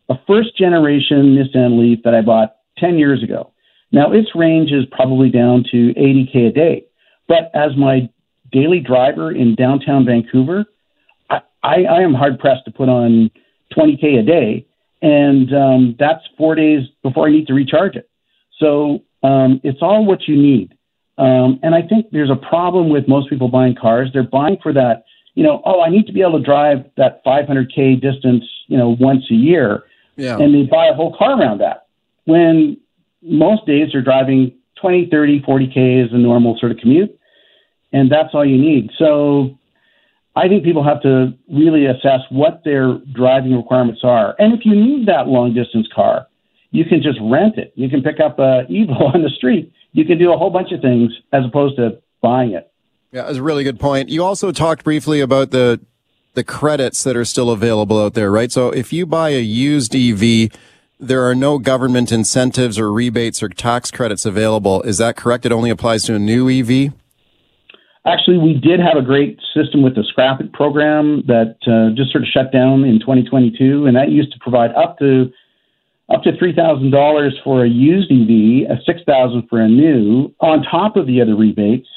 [0.09, 3.51] a first generation Nissan Leaf that I bought 10 years ago.
[3.91, 6.85] Now, its range is probably down to 80K a day.
[7.27, 8.09] But as my
[8.51, 10.65] daily driver in downtown Vancouver,
[11.29, 13.31] I, I, I am hard pressed to put on
[13.77, 14.65] 20K a day.
[15.01, 18.09] And um, that's four days before I need to recharge it.
[18.59, 20.76] So um, it's all what you need.
[21.17, 24.09] Um, and I think there's a problem with most people buying cars.
[24.13, 27.23] They're buying for that, you know, oh, I need to be able to drive that
[27.25, 29.83] 500K distance, you know, once a year.
[30.15, 30.37] Yeah.
[30.37, 31.87] And they buy a whole car around that.
[32.25, 32.77] When
[33.21, 37.17] most days they're driving 20, 30, 40K is a normal sort of commute.
[37.93, 38.91] And that's all you need.
[38.97, 39.57] So
[40.35, 44.35] I think people have to really assess what their driving requirements are.
[44.37, 46.27] And if you need that long distance car,
[46.71, 47.73] you can just rent it.
[47.75, 49.71] You can pick up a Evo on the street.
[49.93, 52.71] You can do a whole bunch of things as opposed to buying it.
[53.11, 54.09] Yeah, that's a really good point.
[54.09, 55.79] You also talked briefly about the
[56.33, 58.51] the credits that are still available out there, right?
[58.51, 60.51] So if you buy a used EV,
[60.99, 64.83] there are no government incentives or rebates or tax credits available.
[64.83, 65.47] Is that correct?
[65.47, 66.93] It only applies to a new EV?
[68.05, 72.11] Actually, we did have a great system with the Scrap It program that uh, just
[72.11, 75.31] sort of shut down in 2022, and that used to provide up to
[76.13, 80.33] up to three thousand dollars for a used EV, a six thousand for a new,
[80.39, 81.87] on top of the other rebates.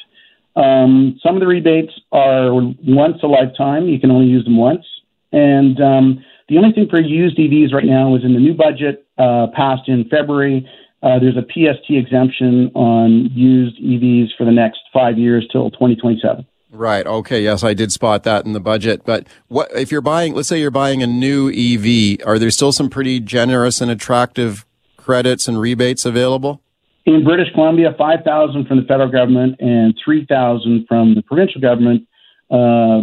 [0.56, 4.84] Um, some of the rebates are once a lifetime; you can only use them once,
[5.32, 9.06] and um, the only thing for used EVs right now is in the new budget
[9.18, 10.68] uh, passed in February.
[11.02, 16.44] Uh, there's a PST exemption on used EVs for the next five years till 2027.
[16.72, 17.06] Right.
[17.06, 17.42] Okay.
[17.42, 19.02] Yes, I did spot that in the budget.
[19.04, 20.34] But what if you're buying?
[20.34, 22.26] Let's say you're buying a new EV.
[22.26, 24.64] Are there still some pretty generous and attractive
[24.96, 26.62] credits and rebates available?
[27.06, 31.60] In British Columbia, five thousand from the federal government and three thousand from the provincial
[31.60, 32.06] government.
[32.50, 33.02] Uh,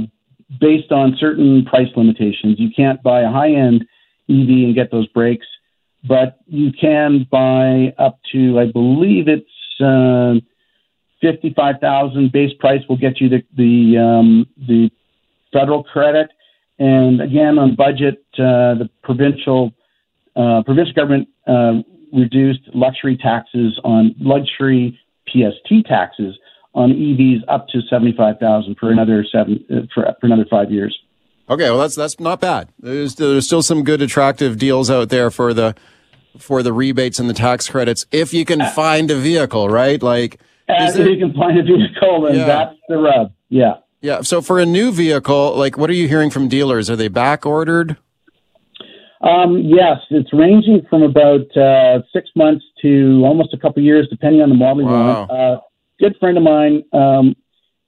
[0.59, 2.59] based on certain price limitations.
[2.59, 3.85] You can't buy a high end
[4.29, 5.45] EV and get those breaks,
[6.07, 9.45] but you can buy up to, I believe it's
[9.81, 10.39] uh,
[11.21, 14.89] fifty-five thousand base price will get you the the um, the
[15.51, 16.29] federal credit,
[16.79, 19.71] and again on budget, uh, the provincial
[20.35, 21.73] uh, provincial government uh,
[22.13, 24.97] reduced luxury taxes on luxury
[25.27, 26.37] PST taxes
[26.73, 30.71] on EVs up to seventy five thousand for another seven uh, for, for another five
[30.71, 30.97] years.
[31.49, 32.69] Okay, well that's that's not bad.
[32.79, 35.75] There's there's still some good attractive deals out there for the
[36.37, 40.01] for the rebates and the tax credits if you can find a vehicle, right?
[40.01, 42.45] Like as if you can find a vehicle, then yeah.
[42.45, 43.31] that's the rub.
[43.49, 43.75] Yeah.
[44.01, 44.21] Yeah.
[44.21, 46.89] So for a new vehicle, like what are you hearing from dealers?
[46.89, 47.97] Are they back ordered?
[49.21, 54.41] Um, yes, it's ranging from about uh, six months to almost a couple years, depending
[54.41, 55.25] on the model you wow.
[55.25, 55.31] want.
[55.31, 55.59] Uh,
[55.99, 57.35] good friend of mine um,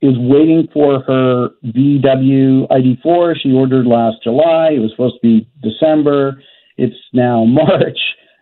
[0.01, 3.35] is waiting for her VW ID4.
[3.41, 4.71] She ordered last July.
[4.75, 6.41] It was supposed to be December.
[6.77, 7.99] It's now March.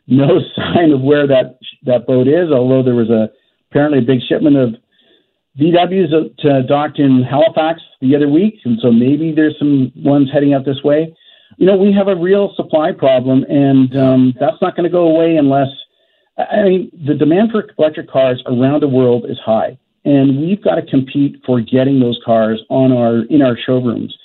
[0.07, 2.51] no sign of where that that boat is.
[2.51, 3.29] Although there was a
[3.78, 4.69] apparently a big shipment of
[5.59, 6.09] VWs
[6.39, 10.65] to docked in Halifax the other week, and so maybe there's some ones heading out
[10.65, 11.15] this way.
[11.57, 15.07] You know, we have a real supply problem, and um, that's not going to go
[15.07, 15.67] away unless.
[16.38, 20.75] I mean, the demand for electric cars around the world is high, and we've got
[20.75, 24.15] to compete for getting those cars on our in our showrooms.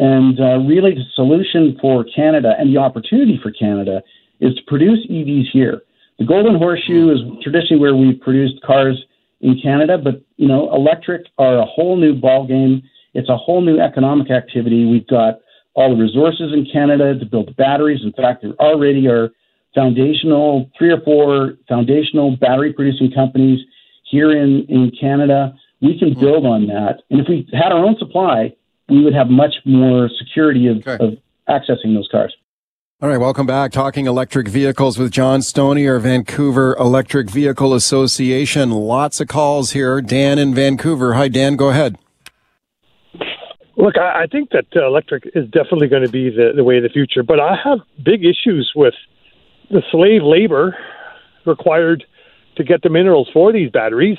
[0.00, 4.02] And uh, really, the solution for Canada and the opportunity for Canada
[4.40, 5.82] is to produce EVs here.
[6.18, 9.04] The Golden Horseshoe is traditionally where we've produced cars
[9.40, 12.82] in Canada, but you know, electric are a whole new ball game.
[13.12, 14.86] It's a whole new economic activity.
[14.86, 15.40] We've got
[15.74, 18.00] all the resources in Canada to build the batteries.
[18.02, 19.30] In fact, there already are
[19.74, 23.60] foundational, three or four foundational battery producing companies
[24.04, 25.54] here in, in Canada.
[25.82, 27.02] We can build on that.
[27.10, 28.56] And if we had our own supply,
[28.88, 32.34] we would have much more security of, of accessing those cars.
[33.02, 33.72] All right, welcome back.
[33.72, 38.70] Talking electric vehicles with John Stonier, our Vancouver Electric Vehicle Association.
[38.70, 40.00] Lots of calls here.
[40.00, 41.12] Dan in Vancouver.
[41.12, 41.56] Hi, Dan.
[41.56, 41.98] Go ahead.
[43.76, 46.84] Look, I, think that uh, electric is definitely going to be the, the way of
[46.84, 48.94] the future, but I have big issues with
[49.68, 50.74] the slave labor
[51.44, 52.02] required
[52.56, 54.16] to get the minerals for these batteries.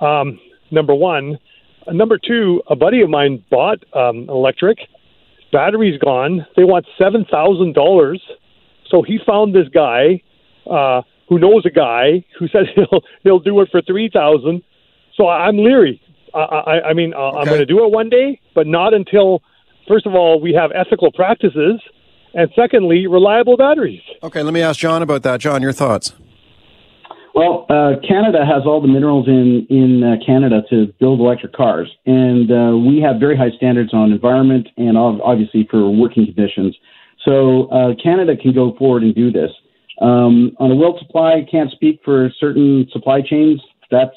[0.00, 0.40] Um,
[0.70, 1.36] number one.
[1.86, 4.78] Uh, number two, a buddy of mine bought um, electric
[5.52, 6.46] battery's gone.
[6.56, 8.22] They want seven thousand dollars.
[8.90, 10.22] So he found this guy
[10.70, 14.62] uh, who knows a guy who says he'll he'll do it for three thousand.
[15.16, 16.00] So I'm leery.
[16.32, 17.38] I, I, I mean, uh, okay.
[17.38, 19.42] I'm going to do it one day, but not until
[19.88, 21.80] first of all we have ethical practices,
[22.34, 24.02] and secondly, reliable batteries.
[24.22, 25.40] Okay, let me ask John about that.
[25.40, 26.12] John, your thoughts?
[27.34, 31.90] Well, uh, Canada has all the minerals in in uh, Canada to build electric cars,
[32.04, 36.76] and uh, we have very high standards on environment and obviously for working conditions.
[37.24, 39.50] So uh, Canada can go forward and do this.
[40.00, 43.60] Um, on a world supply, I can't speak for certain supply chains.
[43.90, 44.16] That's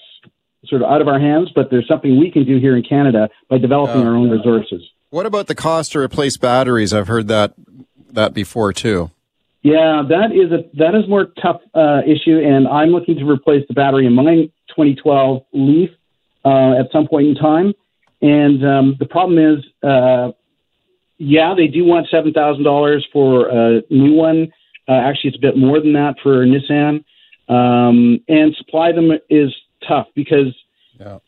[0.66, 3.30] sort of out of our hands, but there's something we can do here in Canada
[3.49, 4.82] by developing our own resources.
[5.09, 6.93] What about the cost to replace batteries?
[6.93, 7.53] I've heard that
[8.11, 9.11] that before too.
[9.64, 13.66] Yeah, that is a that is more tough uh, issue, and I'm looking to replace
[13.70, 15.89] the battery in my 2012 Leaf
[16.43, 17.74] uh, at some point in time.
[18.22, 20.32] And um, the problem is, uh,
[21.18, 24.51] yeah, they do want seven thousand dollars for a new one.
[24.88, 27.05] Uh, actually, it's a bit more than that for Nissan,
[27.47, 29.53] um, and supply them is
[29.88, 30.53] tough because
[30.99, 31.20] yeah.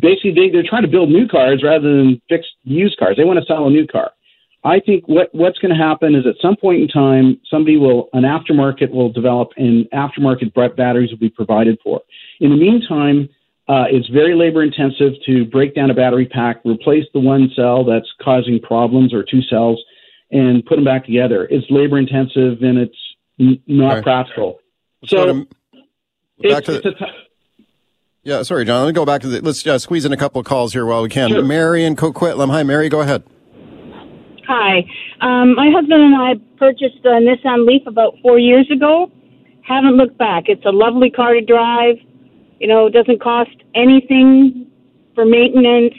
[0.00, 3.16] basically they, they're trying to build new cars rather than fix used cars.
[3.16, 4.10] They want to sell a new car.
[4.64, 8.08] I think what, what's going to happen is at some point in time, somebody will,
[8.14, 12.00] an aftermarket will develop and aftermarket batteries will be provided for.
[12.40, 13.28] In the meantime,
[13.68, 17.84] uh, it's very labor intensive to break down a battery pack, replace the one cell
[17.84, 19.82] that's causing problems or two cells,
[20.30, 21.46] and put them back together.
[21.50, 22.96] It's labor intensive and it's
[23.38, 24.60] n- not practical.
[25.02, 25.46] Let's so, to,
[26.48, 27.04] back to the, t-
[28.22, 28.80] yeah, sorry, John.
[28.80, 29.42] Let me go back to the.
[29.42, 31.28] Let's uh, squeeze in a couple of calls here while we can.
[31.28, 31.42] Sure.
[31.42, 32.50] Mary in Coquitlam.
[32.50, 32.88] Hi, Mary.
[32.88, 33.22] Go ahead.
[34.46, 34.84] Hi.
[35.20, 39.10] Um, my husband and I purchased a Nissan Leaf about four years ago.
[39.62, 40.44] Haven't looked back.
[40.48, 41.96] It's a lovely car to drive.
[42.60, 44.70] You know, it doesn't cost anything
[45.14, 45.94] for maintenance.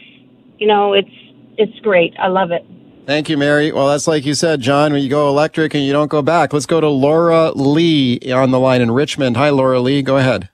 [0.59, 1.09] You know, it's
[1.57, 2.13] it's great.
[2.19, 2.65] I love it.
[3.05, 3.71] Thank you, Mary.
[3.71, 6.53] Well, that's like you said, John, when you go electric and you don't go back.
[6.53, 9.37] Let's go to Laura Lee on the line in Richmond.
[9.37, 10.01] Hi, Laura Lee.
[10.01, 10.49] Go ahead.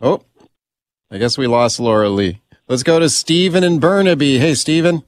[0.00, 0.22] Oh,
[1.10, 2.40] I guess we lost Laura Lee.
[2.68, 4.38] Let's go to Stephen in Burnaby.
[4.38, 5.02] Hey, Stephen.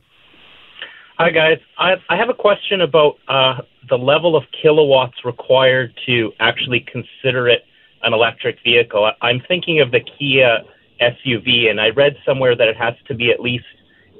[1.22, 1.58] Hi, guys.
[1.78, 3.58] I, I have a question about uh,
[3.88, 7.62] the level of kilowatts required to actually consider it
[8.02, 9.04] an electric vehicle.
[9.04, 10.62] I, I'm thinking of the Kia
[11.00, 13.66] SUV, and I read somewhere that it has to be at least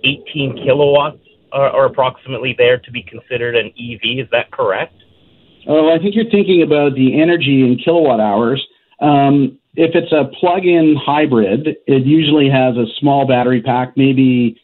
[0.04, 1.18] 18 kilowatts
[1.52, 4.20] or, or approximately there to be considered an EV.
[4.24, 4.94] Is that correct?
[5.66, 8.64] Oh, I think you're thinking about the energy in kilowatt hours.
[9.00, 14.61] Um, if it's a plug-in hybrid, it usually has a small battery pack, maybe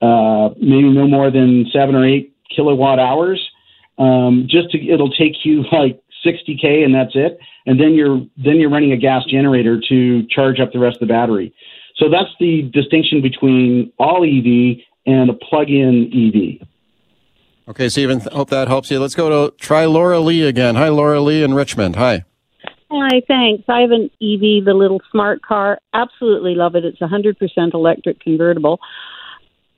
[0.00, 3.40] uh, maybe no more than seven or eight kilowatt hours.
[3.98, 7.38] Um, just to, it'll take you like 60k and that's it.
[7.66, 11.08] And then you're then you're running a gas generator to charge up the rest of
[11.08, 11.54] the battery.
[11.96, 16.66] So that's the distinction between all EV and a plug-in EV.
[17.68, 18.98] Okay, Stephen, hope that helps you.
[18.98, 20.74] Let's go to try Laura Lee again.
[20.74, 21.96] Hi, Laura Lee in Richmond.
[21.96, 22.24] Hi.
[22.90, 23.64] Hi, thanks.
[23.68, 25.78] I have an EV, the little smart car.
[25.94, 26.84] Absolutely love it.
[26.84, 28.80] It's a 100% electric convertible.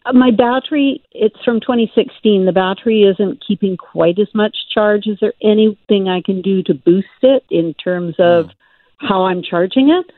[0.06, 2.46] Uh, my battery, it's from 2016.
[2.46, 5.06] The battery isn't keeping quite as much charge.
[5.06, 8.50] Is there anything I can do to boost it in terms of
[8.98, 10.12] how I'm charging it?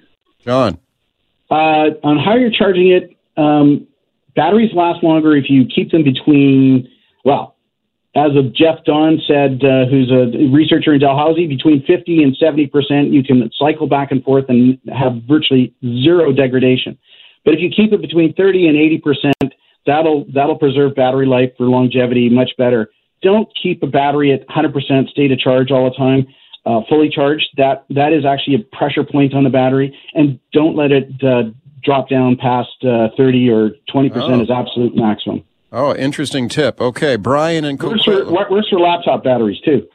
[0.44, 0.78] John.
[1.50, 3.86] Uh, on how you're charging it, um,
[4.36, 6.88] batteries last longer if you keep them between,
[7.24, 7.56] well,
[8.14, 12.66] as of Jeff Dahn said, uh, who's a researcher in Dalhousie, between 50 and 70
[12.66, 15.72] percent, you can cycle back and forth and have virtually
[16.02, 16.98] zero degradation.
[17.44, 19.54] But if you keep it between 30 and 80 percent,
[19.88, 22.90] that'll that'll preserve battery life for longevity much better.
[23.22, 26.26] Don't keep a battery at 100 percent state of charge all the time.
[26.66, 30.76] Uh, fully charged, that that is actually a pressure point on the battery, and don't
[30.76, 31.44] let it uh,
[31.82, 34.40] drop down past uh, 30 or 20 percent Oh.
[34.42, 35.42] is absolute maximum.
[35.72, 36.80] Oh, interesting tip.
[36.80, 38.50] Okay, Brian and Works for, Coquitlam.
[38.50, 39.86] works for laptop batteries too.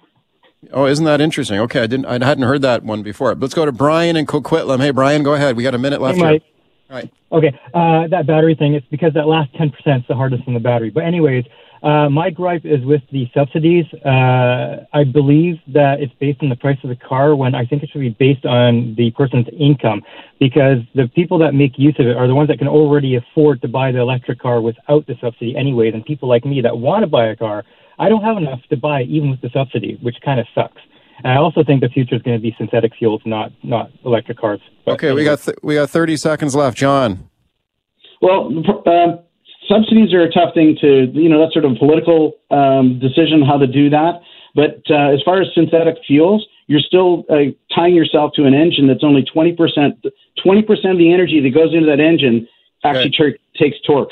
[0.71, 1.59] Oh, isn't that interesting?
[1.59, 3.35] Okay, I didn't, I hadn't heard that one before.
[3.35, 4.79] Let's go to Brian and Coquitlam.
[4.79, 5.57] Hey, Brian, go ahead.
[5.57, 6.23] We got a minute left Hey.
[6.23, 6.43] Mike.
[6.43, 6.52] All
[6.93, 7.11] right.
[7.31, 10.59] Okay, uh, that battery thing, it's because that last 10% is the hardest in the
[10.59, 10.89] battery.
[10.89, 11.45] But, anyways,
[11.81, 13.85] uh, my gripe is with the subsidies.
[14.05, 17.83] Uh, I believe that it's based on the price of the car when I think
[17.83, 20.01] it should be based on the person's income
[20.39, 23.61] because the people that make use of it are the ones that can already afford
[23.63, 25.93] to buy the electric car without the subsidy, anyways.
[25.93, 27.65] And people like me that want to buy a car,
[27.99, 30.81] I don't have enough to buy even with the subsidy, which kind of sucks.
[31.23, 34.37] And I also think the future is going to be synthetic fuels, not not electric
[34.37, 34.59] cars.
[34.85, 36.77] But Okay, we got th- we got 30 seconds left.
[36.77, 37.29] John.
[38.21, 38.51] Well,
[38.85, 39.17] uh,
[39.67, 43.41] subsidies are a tough thing to, you know, that's sort of a political um, decision
[43.41, 44.21] how to do that.
[44.55, 48.87] But uh, as far as synthetic fuels, you're still uh, tying yourself to an engine
[48.87, 52.47] that's only 20%, 20% of the energy that goes into that engine
[52.85, 54.11] actually tur- takes torque,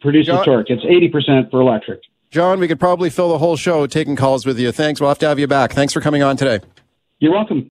[0.00, 0.70] produces John- torque.
[0.70, 2.00] It's 80% for electric.
[2.32, 4.72] John, we could probably fill the whole show taking calls with you.
[4.72, 5.02] Thanks.
[5.02, 5.74] We'll have to have you back.
[5.74, 6.60] Thanks for coming on today.
[7.18, 7.60] You're welcome.